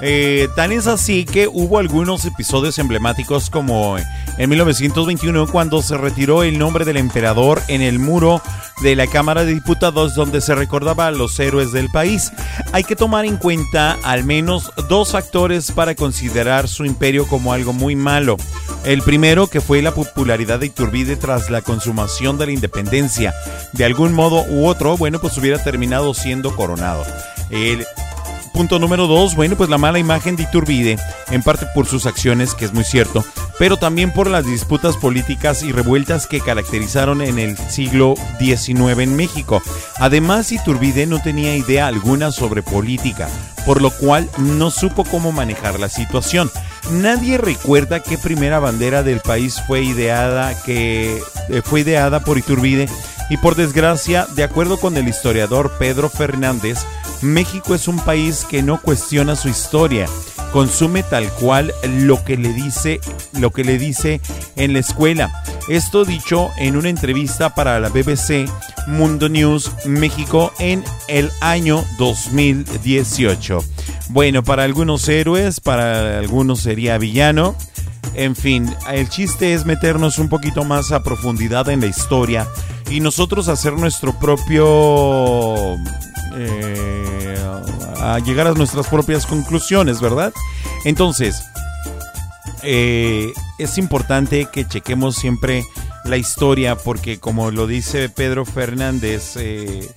[0.00, 6.42] Eh, tan es así que hubo algunos episodios emblemáticos como en 1921 cuando se retiró
[6.42, 8.42] el nombre del emperador en el muro
[8.82, 12.30] de la Cámara de Diputados donde se recordaba a los héroes del país.
[12.72, 17.72] Hay que tomar en cuenta al menos dos factores para considerar su imperio como algo
[17.72, 18.36] muy malo.
[18.84, 23.34] El primero que fue la popularidad de Iturbide tras la consumación de la independencia.
[23.72, 27.02] De algún modo u otro, bueno, pues hubiera terminado siendo coronado.
[27.50, 27.84] El
[28.56, 30.96] punto número dos, bueno, pues la mala imagen de Iturbide,
[31.30, 33.22] en parte por sus acciones, que es muy cierto,
[33.58, 39.14] pero también por las disputas políticas y revueltas que caracterizaron en el siglo XIX en
[39.14, 39.60] México.
[39.98, 43.28] Además, Iturbide no tenía idea alguna sobre política,
[43.66, 46.50] por lo cual no supo cómo manejar la situación.
[46.90, 51.20] Nadie recuerda qué primera bandera del país fue ideada, que
[51.50, 52.88] eh, fue ideada por Iturbide
[53.28, 56.78] Y por desgracia, de acuerdo con el historiador Pedro Fernández,
[57.22, 60.06] México es un país que no cuestiona su historia,
[60.52, 63.00] consume tal cual lo que le dice,
[63.32, 64.20] lo que le dice
[64.56, 65.42] en la escuela.
[65.68, 68.48] Esto dicho en una entrevista para la BBC
[68.86, 73.64] Mundo News México en el año 2018.
[74.10, 77.56] Bueno, para algunos héroes, para algunos sería villano.
[78.14, 82.46] En fin, el chiste es meternos un poquito más a profundidad en la historia
[82.90, 85.76] y nosotros hacer nuestro propio...
[86.36, 87.36] eh,
[88.00, 90.32] a llegar a nuestras propias conclusiones, ¿verdad?
[90.84, 91.42] Entonces,
[92.62, 95.64] eh, es importante que chequemos siempre
[96.04, 99.88] la historia porque como lo dice Pedro Fernández, eh,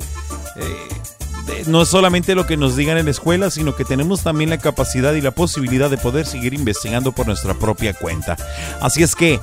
[1.67, 4.57] no es solamente lo que nos digan en la escuela, sino que tenemos también la
[4.57, 8.37] capacidad y la posibilidad de poder seguir investigando por nuestra propia cuenta.
[8.81, 9.39] Así es que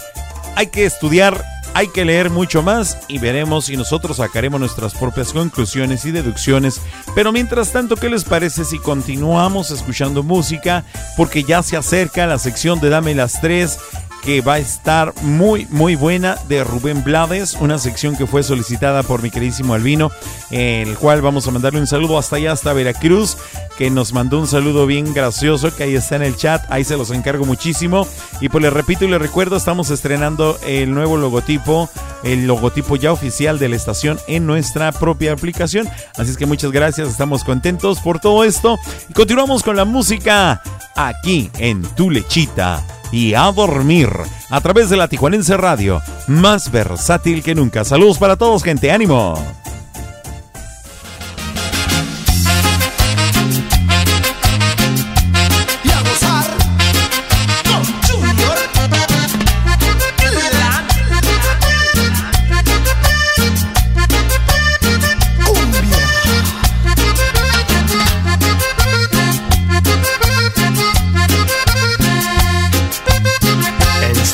[0.55, 1.45] hay que estudiar,
[1.77, 6.81] hay que leer mucho más y veremos si nosotros sacaremos nuestras propias conclusiones y deducciones.
[7.15, 10.85] Pero mientras tanto, ¿qué les parece si continuamos escuchando música?
[11.19, 13.79] Porque ya se acerca la sección de Dame las tres
[14.27, 19.05] que va a estar muy muy buena de Rubén Blades, una sección que fue solicitada
[19.05, 20.11] por mi queridísimo Albino,
[20.51, 23.37] el cual vamos a mandarle un saludo hasta allá, hasta Veracruz,
[23.79, 26.97] que nos mandó un saludo bien gracioso, que ahí está en el chat, ahí se
[26.97, 28.05] los encargo muchísimo.
[28.41, 31.89] Y pues les repito y les recuerdo, estamos estrenando el nuevo logotipo,
[32.25, 35.89] el logotipo ya oficial de la estación en nuestra propia aplicación.
[36.19, 38.77] Así es que muchas gracias, estamos contentos por todo esto.
[39.09, 40.61] Y continuamos con la música
[40.97, 42.83] aquí en Tu Lechita
[43.13, 44.09] y a dormir
[44.51, 47.85] a través de la Tijuanense Radio, más versátil que nunca.
[47.85, 49.35] Saludos para todos, gente, ánimo.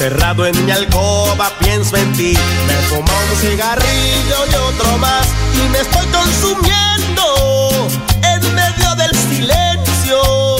[0.02, 2.36] Encerrado en mi alcoba pienso en ti.
[2.66, 7.88] Me fumo un cigarrillo y otro más Y me estoy consumiendo
[8.24, 10.56] En medio del silencio.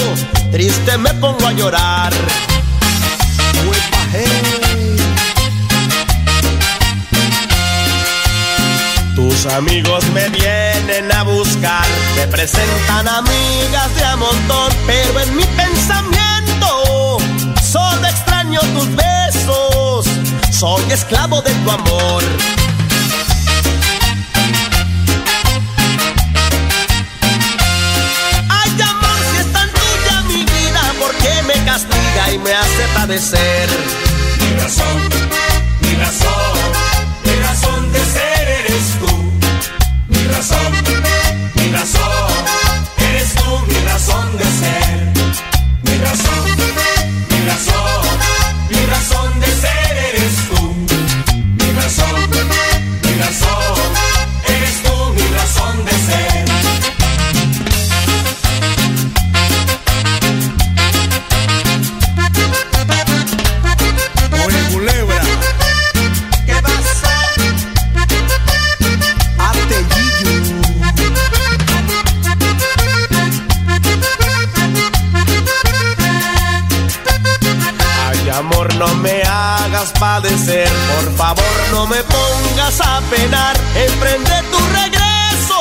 [0.52, 2.12] Triste me pongo a llorar.
[9.16, 15.44] Tus amigos me vienen a buscar, me presentan amigas de a montón, pero en mi
[15.44, 17.19] pensamiento
[17.73, 19.32] solo extraño tus besos,
[20.63, 22.23] soy esclavo de tu amor.
[28.49, 32.83] Ay, amor, si es tan tuya mi vida, ¿por qué me castiga y me hace
[32.95, 33.69] padecer?
[34.39, 34.99] Mi razón,
[35.81, 36.55] mi razón,
[37.25, 39.22] mi razón de ser eres tú.
[78.87, 80.69] No me hagas padecer.
[80.93, 83.57] Por favor, no me pongas a penar.
[83.77, 85.59] Emprende tu regreso.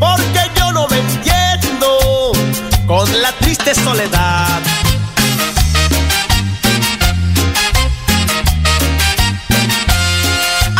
[0.00, 2.32] Porque yo no me entiendo
[2.86, 4.60] con la triste soledad.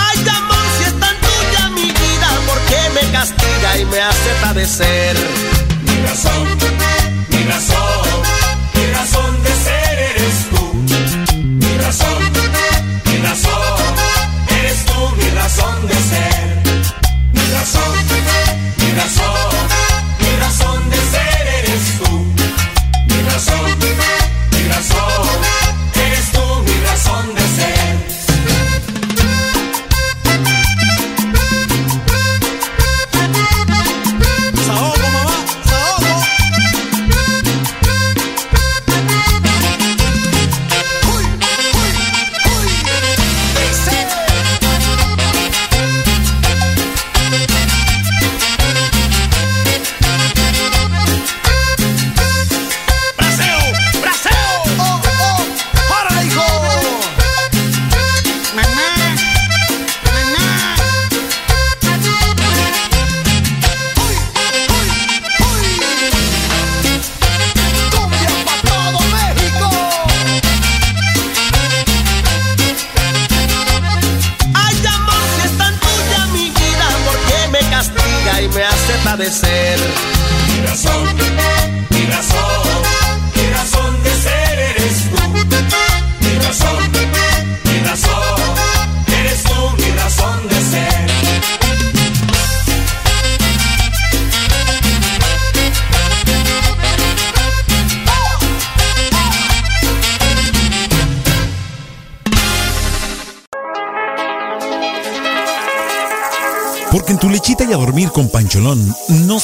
[0.06, 4.30] Ay, amor, si es tan tuya mi vida, ¿por qué me castiga y me hace
[4.42, 5.16] padecer?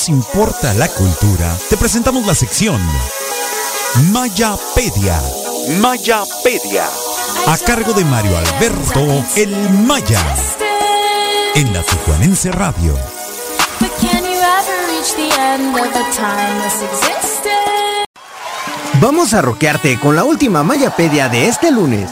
[0.03, 1.57] Nos importa la cultura.
[1.69, 2.81] Te presentamos la sección
[4.11, 5.20] Mayapedia.
[5.81, 6.87] Mayapedia.
[7.47, 10.20] A cargo de Mario Alberto El Maya.
[11.55, 12.97] En la Tijuanense Radio.
[19.01, 22.11] Vamos a roquearte con la última Mayapedia de este lunes.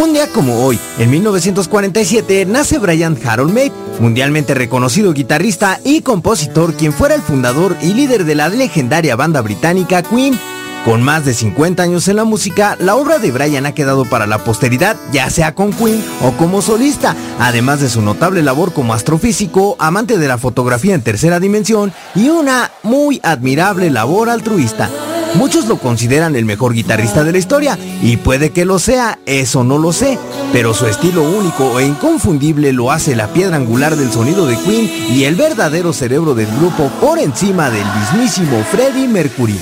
[0.00, 3.70] Un día como hoy, en 1947, nace Brian Harold May,
[4.00, 9.40] mundialmente reconocido guitarrista y compositor, quien fuera el fundador y líder de la legendaria banda
[9.42, 10.38] británica Queen.
[10.84, 14.26] Con más de 50 años en la música, la obra de Brian ha quedado para
[14.26, 18.94] la posteridad, ya sea con Queen o como solista, además de su notable labor como
[18.94, 24.90] astrofísico, amante de la fotografía en tercera dimensión y una muy admirable labor altruista.
[25.34, 29.64] Muchos lo consideran el mejor guitarrista de la historia, y puede que lo sea, eso
[29.64, 30.18] no lo sé,
[30.52, 34.90] pero su estilo único e inconfundible lo hace la piedra angular del sonido de Queen
[35.10, 39.58] y el verdadero cerebro del grupo por encima del mismísimo Freddie Mercury.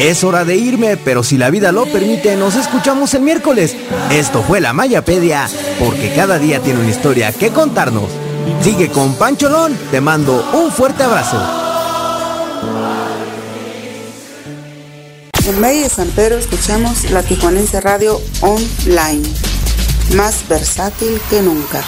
[0.00, 3.74] Es hora de irme, pero si la vida lo permite, nos escuchamos el miércoles.
[4.10, 8.10] Esto fue la Mayapedia, porque cada día tiene una historia que contarnos.
[8.60, 11.65] Sigue con Pancholón, te mando un fuerte abrazo.
[15.46, 19.22] En Valle de San Pedro escuchamos la Tijuanense Radio Online,
[20.16, 21.84] más versátil que nunca.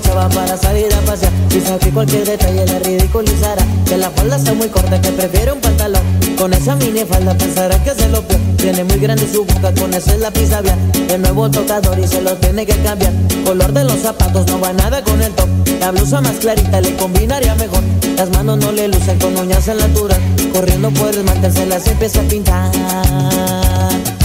[0.00, 1.32] Para salir a pasear.
[1.48, 5.60] Quizá que cualquier detalle la ridiculizará Que la falda está muy corta, que prefiere un
[5.60, 6.02] pantalón.
[6.36, 9.92] Con esa mini falda pensará que se lo peor Tiene muy grande su boca, con
[9.92, 13.12] ese lápiz labial El nuevo tocador y se lo tiene que cambiar.
[13.44, 15.48] Color de los zapatos no va nada con el top.
[15.80, 17.82] La blusa más clarita le combinaría mejor.
[18.16, 20.16] Las manos no le lucen con uñas en la altura.
[20.52, 24.17] Corriendo por el mantel se las empieza a pintar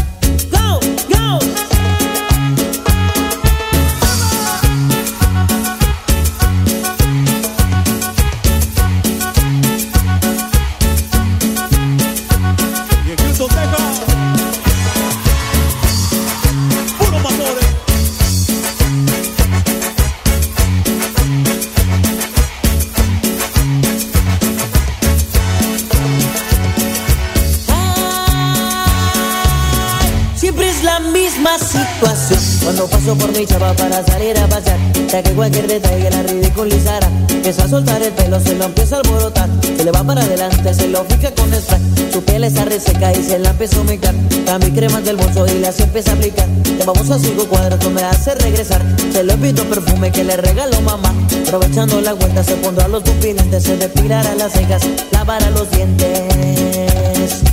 [33.03, 34.77] paso por mi chava para salir a pasear.
[35.09, 37.07] Ya que cualquier detalle la ridiculizará.
[37.29, 39.49] Empieza a soltar el pelo, se lo empieza a alborotar.
[39.61, 41.81] Se le va para adelante, se lo fija con spray.
[42.11, 44.13] Su piel está reseca y se la empieza a humectar
[44.45, 46.47] Cambio cremas del bolso y las empieza a aplicar.
[46.63, 48.81] Te vamos a cinco cuadras, no me hace regresar.
[49.11, 51.13] Se le invito perfume que le regaló mamá.
[51.47, 54.81] Aprovechando la vuelta se pondrá los pupilentes Se depilará las cejas,
[55.11, 57.43] lavará los dientes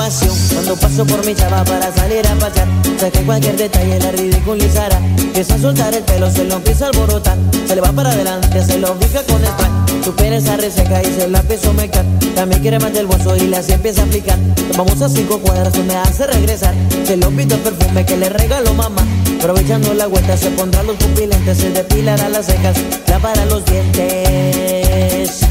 [0.00, 2.66] Cuando paso por mi chava para salir a pasear
[2.98, 4.96] Sé que cualquier detalle la ridiculizará.
[4.96, 7.36] Empieza a soltar el pelo, se lo empieza a alborotar.
[7.68, 11.28] Se le va para adelante, se lo fija con spray Su pereza reseca y se
[11.28, 12.04] la empieza a mecar
[12.34, 14.38] También quiere más del bolso y le así empieza a aplicar.
[14.74, 16.74] Vamos a cinco cuadras, me hace regresar.
[17.04, 19.06] Se lo invito perfume que le regaló mamá.
[19.38, 25.49] Aprovechando la vuelta se pondrá los pupilentes Se depilará las cejas, lavará los dientes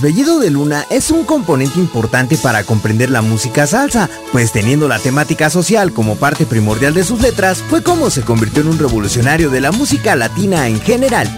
[0.00, 4.98] Bellido de Luna es un componente importante para comprender la música salsa, pues teniendo la
[4.98, 9.50] temática social como parte primordial de sus letras, fue como se convirtió en un revolucionario
[9.50, 11.28] de la música latina en general.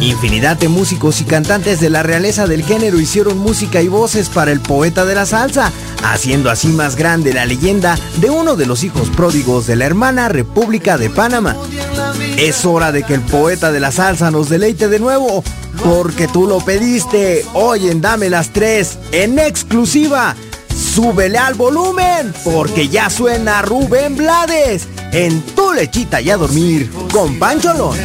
[0.00, 4.50] Infinidad de músicos y cantantes de la realeza del género hicieron música y voces para
[4.50, 5.72] el poeta de la salsa,
[6.04, 10.28] haciendo así más grande la leyenda de uno de los hijos pródigos de la hermana
[10.28, 11.56] República de Panamá.
[12.36, 15.42] Es hora de que el poeta de la salsa nos deleite de nuevo,
[15.84, 17.44] porque tú lo pediste.
[17.54, 20.34] Hoy en Dame las Tres, en exclusiva.
[20.74, 27.38] Súbele al volumen, porque ya suena Rubén Blades en Tu Lechita y a Dormir con
[27.38, 27.96] Pancholón.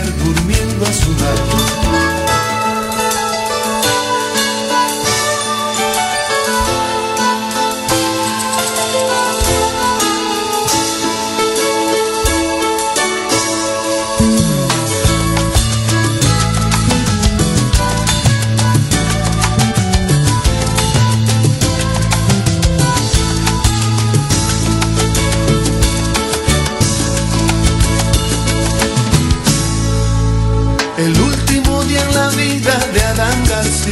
[33.85, 33.91] Lo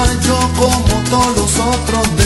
[0.00, 2.17] halló como todos los otros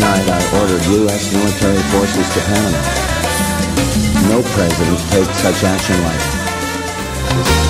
[0.00, 1.32] night I ordered U.S.
[1.32, 2.82] military forces to Panama.
[4.32, 7.69] No president takes such action lightly.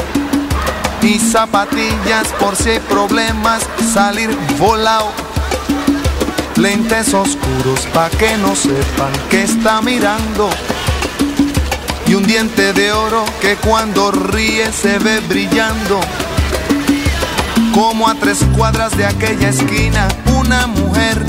[1.03, 3.63] y zapatillas por si hay problemas,
[3.93, 4.29] salir
[4.59, 5.11] volado.
[6.57, 10.49] Lentes oscuros pa' que no sepan que está mirando.
[12.07, 15.99] Y un diente de oro que cuando ríe se ve brillando.
[17.73, 20.07] Como a tres cuadras de aquella esquina,
[20.37, 21.25] una mujer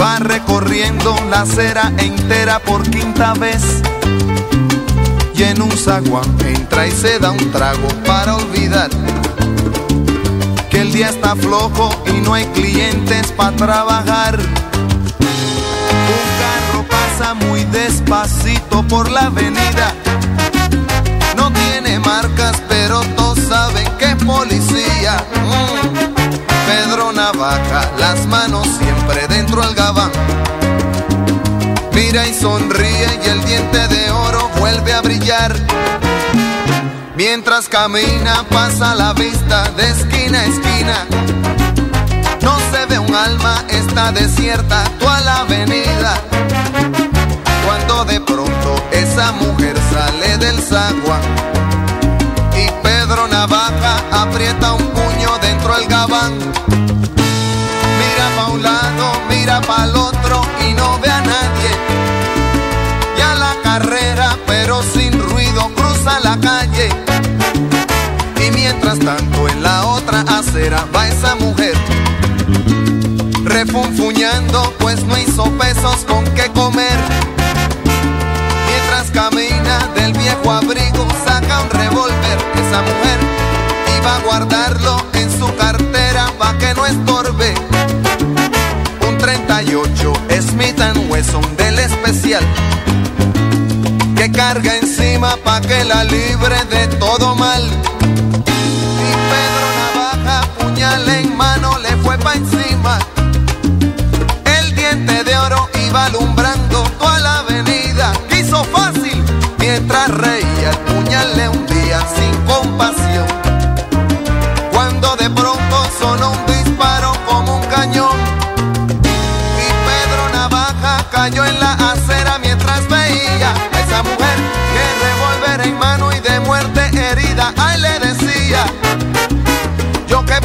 [0.00, 3.82] va recorriendo la acera entera por quinta vez
[5.34, 8.90] y en un zaguán entra y se da un trago para olvidar
[10.70, 14.38] que el día está flojo y no hay clientes para trabajar.
[14.38, 14.46] Un
[16.40, 19.94] carro pasa muy despacito por la avenida.
[21.36, 25.22] No tiene marcas, pero todos saben que es policía.
[25.34, 26.12] Mm.
[26.66, 30.10] Pedro Navaja, las manos siempre dentro del gabán.
[32.12, 35.50] Mira y sonríe y el diente de oro vuelve a brillar.
[37.16, 41.06] Mientras camina pasa la vista de esquina a esquina.
[42.42, 46.20] No se ve un alma, está desierta toda la avenida.
[47.64, 51.22] Cuando de pronto esa mujer sale del zaguán
[52.54, 56.38] y Pedro Navaja aprieta un puño dentro del gabán.
[57.98, 60.51] Mira pa' un lado, mira pa' el otro
[64.46, 66.90] pero sin ruido, cruza la calle.
[68.46, 71.74] Y mientras tanto en la otra acera va esa mujer.
[73.44, 76.98] Refunfuñando, pues no hizo pesos con qué comer.
[78.66, 82.38] Mientras camina del viejo abrigo, saca un revólver.
[82.54, 83.18] Esa mujer
[83.98, 87.54] iba a guardarlo en su cartera pa' que no estorbe.
[89.08, 90.12] Un 38
[90.42, 90.78] Smith
[91.08, 92.44] Wesson del especial
[94.22, 97.62] que carga encima pa' que la libre de todo mal.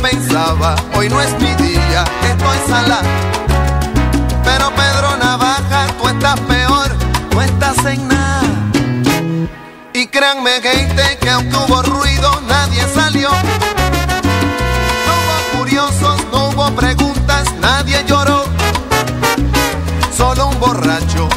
[0.01, 2.99] Pensaba, hoy no es mi día, estoy sala.
[4.43, 6.89] Pero Pedro Navaja, tú estás peor,
[7.29, 8.43] tú estás en nada.
[9.93, 13.29] Y créanme, gente, que aunque hubo ruido, nadie salió.
[15.07, 18.45] No hubo curiosos, no hubo preguntas, nadie lloró.
[20.15, 21.29] Solo un borracho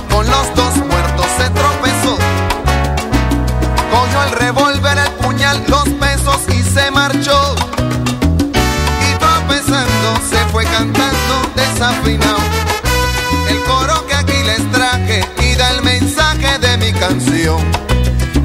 [17.11, 17.61] canción.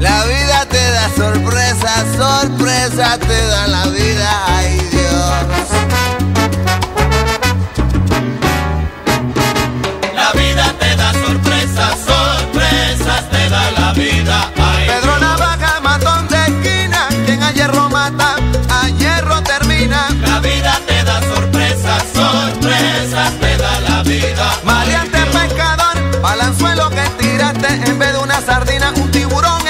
[0.00, 5.66] La vida te da sorpresa, sorpresa te da la vida, ay Dios.
[10.14, 14.50] La vida te da sorpresas, sorpresas te da la vida.
[14.56, 18.34] Ay, Pedro Navaja, matón de esquina, quien a hierro mata,
[18.68, 20.08] a hierro termina.
[20.22, 24.46] La vida te da sorpresas, sorpresas te da la vida.
[24.64, 27.05] Maleante pescador, balanzuelo que
[28.46, 29.66] sardina, un tiburón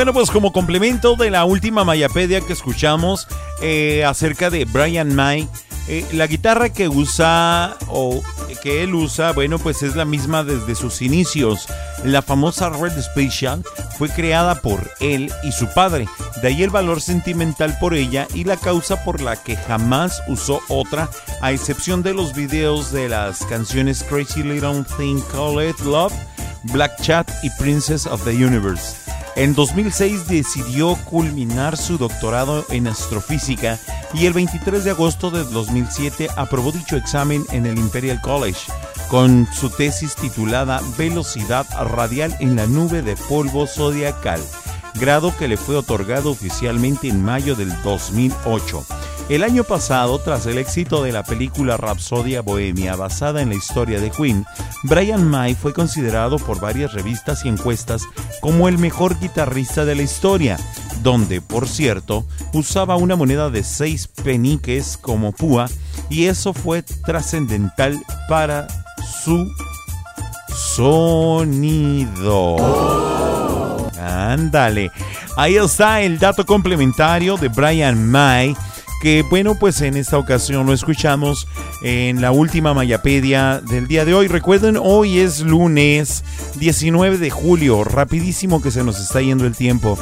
[0.00, 3.28] bueno, pues como complemento de la última Mayapedia que escuchamos
[3.60, 5.46] eh, acerca de Brian May,
[5.88, 8.22] eh, la guitarra que usa o
[8.62, 11.66] que él usa, bueno, pues es la misma desde sus inicios.
[12.02, 13.62] La famosa Red Special
[13.98, 16.08] fue creada por él y su padre,
[16.40, 20.62] de ahí el valor sentimental por ella y la causa por la que jamás usó
[20.70, 21.10] otra,
[21.42, 26.14] a excepción de los videos de las canciones Crazy Little Thing Called Love,
[26.72, 29.09] Black Chat y Princess of the Universe.
[29.36, 33.78] En 2006 decidió culminar su doctorado en astrofísica
[34.12, 38.60] y el 23 de agosto de 2007 aprobó dicho examen en el Imperial College
[39.08, 44.40] con su tesis titulada Velocidad radial en la nube de polvo zodiacal,
[44.94, 48.99] grado que le fue otorgado oficialmente en mayo del 2008.
[49.30, 54.00] El año pasado, tras el éxito de la película Rapsodia Bohemia basada en la historia
[54.00, 54.44] de Queen,
[54.82, 58.02] Brian May fue considerado por varias revistas y encuestas
[58.40, 60.58] como el mejor guitarrista de la historia,
[61.04, 65.68] donde, por cierto, usaba una moneda de seis peniques como púa
[66.08, 68.66] y eso fue trascendental para
[69.22, 69.48] su
[70.52, 72.56] sonido.
[73.96, 74.90] Ándale.
[75.36, 78.56] Ahí está el dato complementario de Brian May
[79.00, 81.48] que bueno, pues en esta ocasión lo escuchamos
[81.82, 84.28] en la última Mayapedia del día de hoy.
[84.28, 86.22] Recuerden, hoy es lunes
[86.56, 89.98] 19 de julio, rapidísimo que se nos está yendo el tiempo.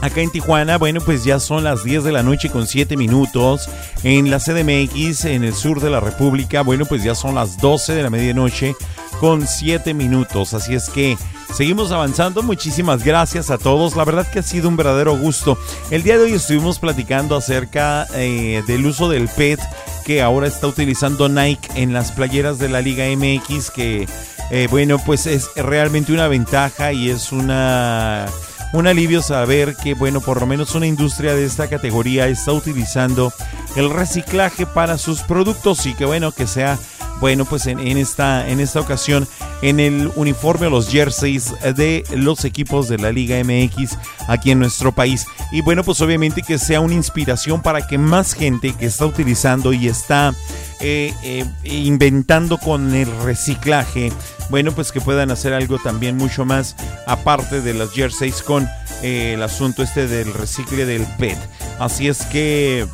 [0.00, 3.70] Acá en Tijuana, bueno, pues ya son las 10 de la noche con 7 minutos.
[4.02, 7.94] En la CDMX, en el sur de la República, bueno, pues ya son las 12
[7.94, 8.74] de la medianoche
[9.20, 10.54] con 7 minutos.
[10.54, 11.16] Así es que
[11.52, 12.42] seguimos avanzando.
[12.42, 13.96] Muchísimas gracias a todos.
[13.96, 15.58] La verdad que ha sido un verdadero gusto.
[15.90, 19.60] El día de hoy estuvimos platicando acerca eh, del uso del PET
[20.04, 23.70] que ahora está utilizando Nike en las playeras de la Liga MX.
[23.70, 24.08] Que,
[24.50, 28.26] eh, bueno, pues es realmente una ventaja y es una
[28.72, 33.32] un alivio saber que, bueno, por lo menos una industria de esta categoría está utilizando
[33.76, 36.78] el reciclaje para sus productos y que, bueno, que sea,
[37.22, 39.28] bueno, pues en, esta, en esta ocasión
[39.62, 43.96] en el uniforme o los jerseys de los equipos de la Liga MX
[44.26, 45.24] aquí en nuestro país.
[45.52, 49.72] Y bueno, pues obviamente que sea una inspiración para que más gente que está utilizando
[49.72, 50.34] y está
[50.80, 54.12] eh, eh, inventando con el reciclaje,
[54.50, 56.74] bueno, pues que puedan hacer algo también mucho más
[57.06, 58.68] aparte de los jerseys con
[59.04, 61.38] eh, el asunto este del recicle del PET.
[61.78, 62.88] Así es que...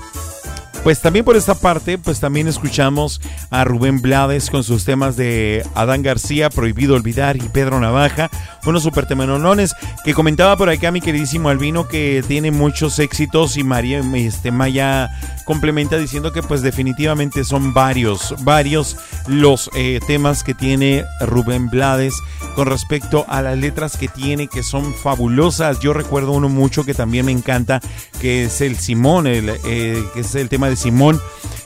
[0.83, 5.65] Pues también por esta parte, pues también escuchamos a Rubén Blades con sus temas de
[5.75, 8.31] Adán García, Prohibido Olvidar y Pedro Navaja,
[8.69, 9.75] unos super temanonones
[10.05, 15.11] que comentaba por acá mi queridísimo Albino que tiene muchos éxitos y María, este, Maya
[15.45, 18.97] complementa diciendo que pues definitivamente son varios, varios
[19.27, 22.15] los eh, temas que tiene Rubén Blades
[22.55, 25.81] con respecto a las letras que tiene que son fabulosas.
[25.81, 27.81] Yo recuerdo uno mucho que también me encanta,
[28.21, 31.21] que es el Simón, el, eh, que es el tema de Simón.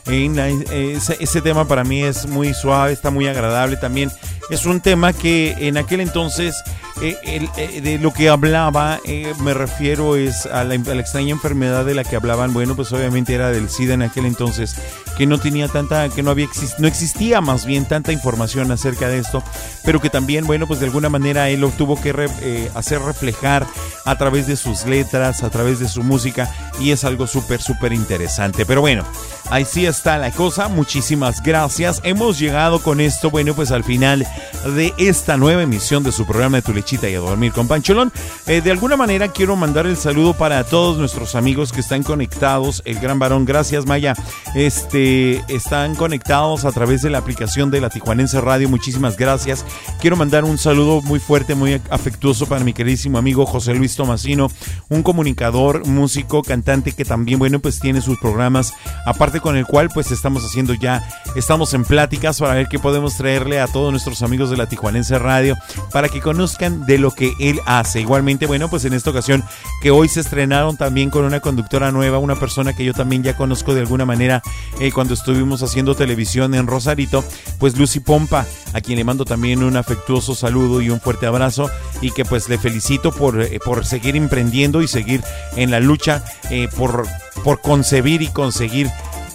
[0.07, 4.11] En la- ese, ese tema para mí es muy suave, está muy agradable también.
[4.51, 6.57] Es un tema que en aquel entonces
[7.01, 11.01] eh, el- eh, de lo que hablaba, eh, me refiero es a la, a la
[11.01, 12.53] extraña enfermedad de la que hablaban.
[12.53, 14.75] Bueno, pues obviamente era del SIDA en aquel entonces,
[15.17, 16.49] que no tenía tanta, que no había
[16.79, 19.43] no existía más bien tanta información acerca de esto,
[19.85, 23.01] pero que también, bueno, pues de alguna manera él lo tuvo que re- eh, hacer
[23.01, 23.67] reflejar
[24.05, 26.51] a través de sus letras, a través de su música,
[26.81, 28.67] y es algo súper, súper interesante.
[28.67, 29.05] Pero bueno,
[29.53, 30.69] ahí sí está la cosa.
[30.69, 32.01] Muchísimas gracias.
[32.05, 34.27] Hemos llegado con esto, bueno, pues al final
[34.65, 38.13] de esta nueva emisión de su programa de Tu Lechita y a Dormir con Pancholón.
[38.47, 42.83] Eh, de alguna manera quiero mandar el saludo para todos nuestros amigos que están conectados.
[42.87, 44.15] El gran varón, gracias Maya.
[44.55, 48.71] Este, están conectados a través de la aplicación de la Tijuanense Radio.
[48.71, 49.67] Muchísimas gracias.
[50.01, 54.51] Quiero mandar un saludo muy fuerte, muy afectuoso para mi queridísimo amigo José Luis Tomasino,
[54.89, 58.73] un comunicador, músico, cantante que también, bueno, pues tiene sus programas,
[59.05, 63.17] aparte con el cual pues estamos haciendo ya estamos en pláticas para ver qué podemos
[63.17, 65.57] traerle a todos nuestros amigos de la Tijuanense Radio
[65.93, 68.01] para que conozcan de lo que él hace.
[68.01, 69.45] Igualmente, bueno, pues en esta ocasión
[69.83, 73.37] que hoy se estrenaron también con una conductora nueva, una persona que yo también ya
[73.37, 74.43] conozco de alguna manera
[74.81, 77.25] eh, cuando estuvimos haciendo televisión en Rosarito,
[77.59, 81.71] pues Lucy Pompa, a quien le mando también un afectuoso saludo y un fuerte abrazo
[82.01, 85.23] y que pues le felicito por, eh, por seguir emprendiendo y seguir
[85.57, 87.07] en la lucha eh, por,
[87.45, 88.91] por concebir y conseguir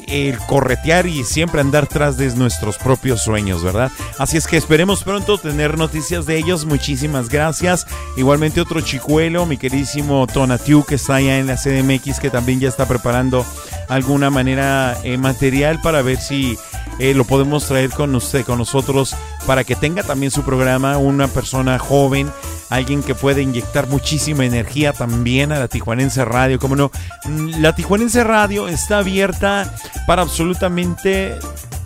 [0.07, 3.91] el corretear y siempre andar tras de nuestros propios sueños, ¿verdad?
[4.17, 6.65] Así es que esperemos pronto tener noticias de ellos.
[6.65, 7.85] Muchísimas gracias.
[8.15, 12.69] Igualmente otro chicuelo, mi queridísimo Tonatiu, que está allá en la CDMX, que también ya
[12.69, 13.45] está preparando
[13.88, 16.57] alguna manera eh, material para ver si
[16.99, 19.15] eh, lo podemos traer con usted, con nosotros,
[19.45, 22.30] para que tenga también su programa, una persona joven,
[22.69, 26.91] alguien que puede inyectar muchísima energía también a la Tijuanense Radio, como no,
[27.27, 29.73] Mm, la Tijuanense Radio está abierta
[30.05, 31.38] para absolutamente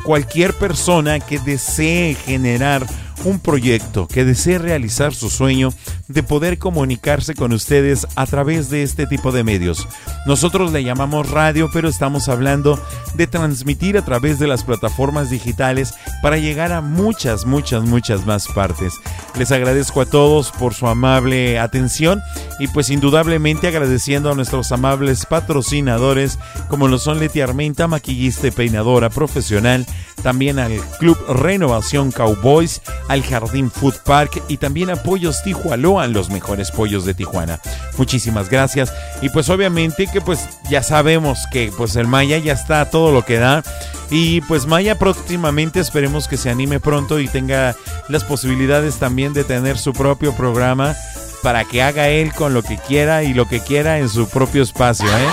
[0.04, 2.86] cualquier persona que desee generar
[3.24, 5.74] un proyecto, que desee realizar su sueño
[6.08, 9.88] de poder comunicarse con ustedes a través de este tipo de medios.
[10.26, 12.80] Nosotros le llamamos radio, pero estamos hablando
[13.16, 18.48] de transmitir a través de las plataformas digitales para llegar a muchas, muchas, muchas más
[18.48, 18.94] partes.
[19.38, 22.22] Les agradezco a todos por su amable atención
[22.60, 26.38] y pues indudablemente agradeciendo a nuestros amables patrocinadores
[26.70, 29.86] como lo son Leti Armenta, maquillista y peinadora profesional,
[30.22, 32.82] también al Club Renovación Cowboys,
[33.12, 37.60] al Jardín Food Park y también a Pollos Tijualoa, los mejores pollos de Tijuana.
[37.98, 42.90] Muchísimas gracias y pues obviamente que pues ya sabemos que pues el Maya ya está
[42.90, 43.64] todo lo que da
[44.10, 47.76] y pues Maya próximamente esperemos que se anime pronto y tenga
[48.08, 50.96] las posibilidades también de tener su propio programa
[51.44, 54.64] para que haga él con lo que quiera y lo que quiera en su propio
[54.64, 55.30] espacio, ¿eh?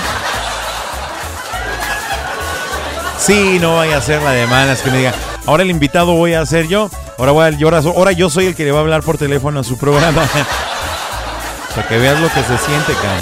[3.20, 5.14] Sí, no vaya a ser la de malas que me diga,
[5.48, 8.54] ahora el invitado voy a ser yo, ahora, voy a, ahora, ahora yo soy el
[8.54, 10.28] que le va a hablar por teléfono a su programa.
[11.74, 13.20] Para que veas lo que se siente, cara.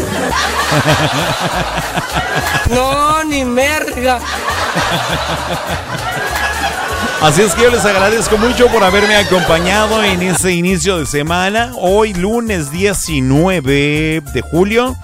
[2.70, 4.19] No, ni merga.
[7.27, 11.73] Así es que yo les agradezco mucho por haberme acompañado en este inicio de semana.
[11.74, 14.97] Hoy lunes 19 de julio.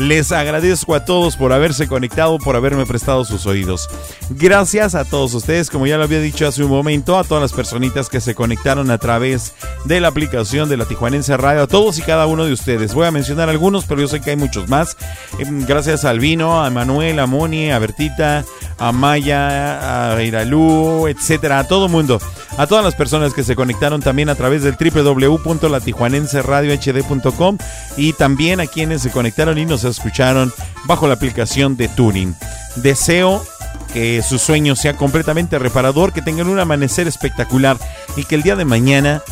[0.00, 3.88] Les agradezco a todos por haberse conectado, por haberme prestado sus oídos.
[4.30, 7.52] Gracias a todos ustedes, como ya lo había dicho hace un momento, a todas las
[7.52, 9.52] personitas que se conectaron a través
[9.84, 12.94] de la aplicación de la Tijuanense Radio, a todos y cada uno de ustedes.
[12.94, 14.96] Voy a mencionar algunos, pero yo sé que hay muchos más.
[15.38, 18.44] Em, Gracias a Albino, a Manuel, a Moni, a Bertita,
[18.78, 22.20] a Maya, a Iralú, etcétera, todo mundo.
[22.58, 27.58] A todas las personas que se conectaron también a través del www.latijuanenseradiohd.com
[27.96, 30.52] y también a quienes se conectaron y nos escucharon
[30.86, 32.34] bajo la aplicación de Tuning.
[32.74, 33.46] Deseo
[33.94, 37.76] que su sueño sea completamente reparador, que tengan un amanecer espectacular
[38.16, 39.22] y que el día de mañana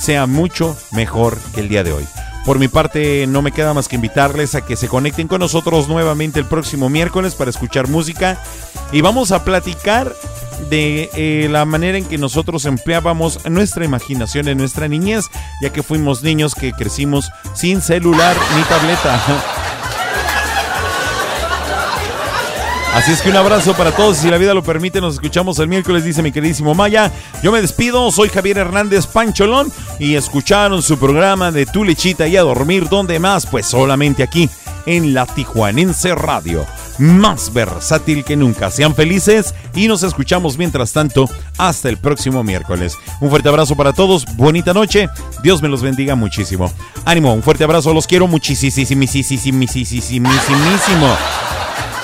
[0.00, 2.06] sea mucho mejor que el día de hoy.
[2.44, 5.88] Por mi parte, no me queda más que invitarles a que se conecten con nosotros
[5.88, 8.38] nuevamente el próximo miércoles para escuchar música
[8.92, 10.14] y vamos a platicar
[10.68, 15.26] de eh, la manera en que nosotros empleábamos nuestra imaginación en nuestra niñez,
[15.62, 19.22] ya que fuimos niños que crecimos sin celular ni tableta.
[22.94, 25.66] Así es que un abrazo para todos si la vida lo permite nos escuchamos el
[25.66, 27.10] miércoles, dice mi queridísimo Maya.
[27.42, 32.36] Yo me despido, soy Javier Hernández Pancholón y escucharon su programa de Tu Lechita y
[32.36, 33.46] a dormir, donde más?
[33.46, 34.48] Pues solamente aquí
[34.86, 36.64] en la Tijuanense Radio.
[36.98, 38.70] Más versátil que nunca.
[38.70, 42.96] Sean felices y nos escuchamos mientras tanto hasta el próximo miércoles.
[43.20, 45.08] Un fuerte abrazo para todos, bonita noche,
[45.42, 46.72] Dios me los bendiga muchísimo.
[47.04, 48.72] Ánimo, un fuerte abrazo, los quiero muchísimo.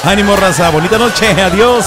[0.05, 0.71] Ánimo, raza.
[0.71, 1.27] Bonita noche.
[1.29, 1.85] Adiós.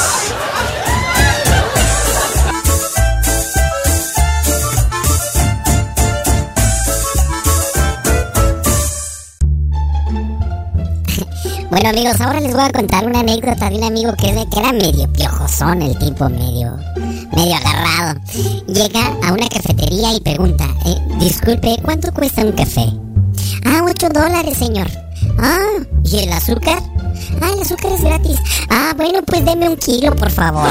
[11.71, 14.71] Bueno amigos, ahora les voy a contar una anécdota de un amigo que, que era
[14.71, 16.77] medio piojosón, el tipo medio,
[17.35, 18.21] medio agarrado.
[18.67, 22.85] Llega a una cafetería y pregunta, eh, disculpe, ¿cuánto cuesta un café?
[23.65, 24.87] Ah, 8 dólares, señor.
[25.37, 26.81] Ah, ¿y el azúcar?
[27.41, 28.37] Ah, el azúcar es gratis.
[28.69, 30.69] Ah, bueno, pues deme un kilo, por favor.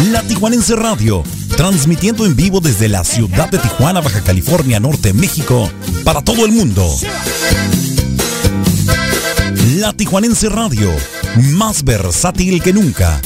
[0.01, 1.23] La Tijuanense Radio,
[1.55, 5.69] transmitiendo en vivo desde la ciudad de Tijuana, Baja California, Norte, México,
[6.03, 6.87] para todo el mundo.
[9.77, 10.91] La Tijuanense Radio,
[11.51, 13.21] más versátil que nunca.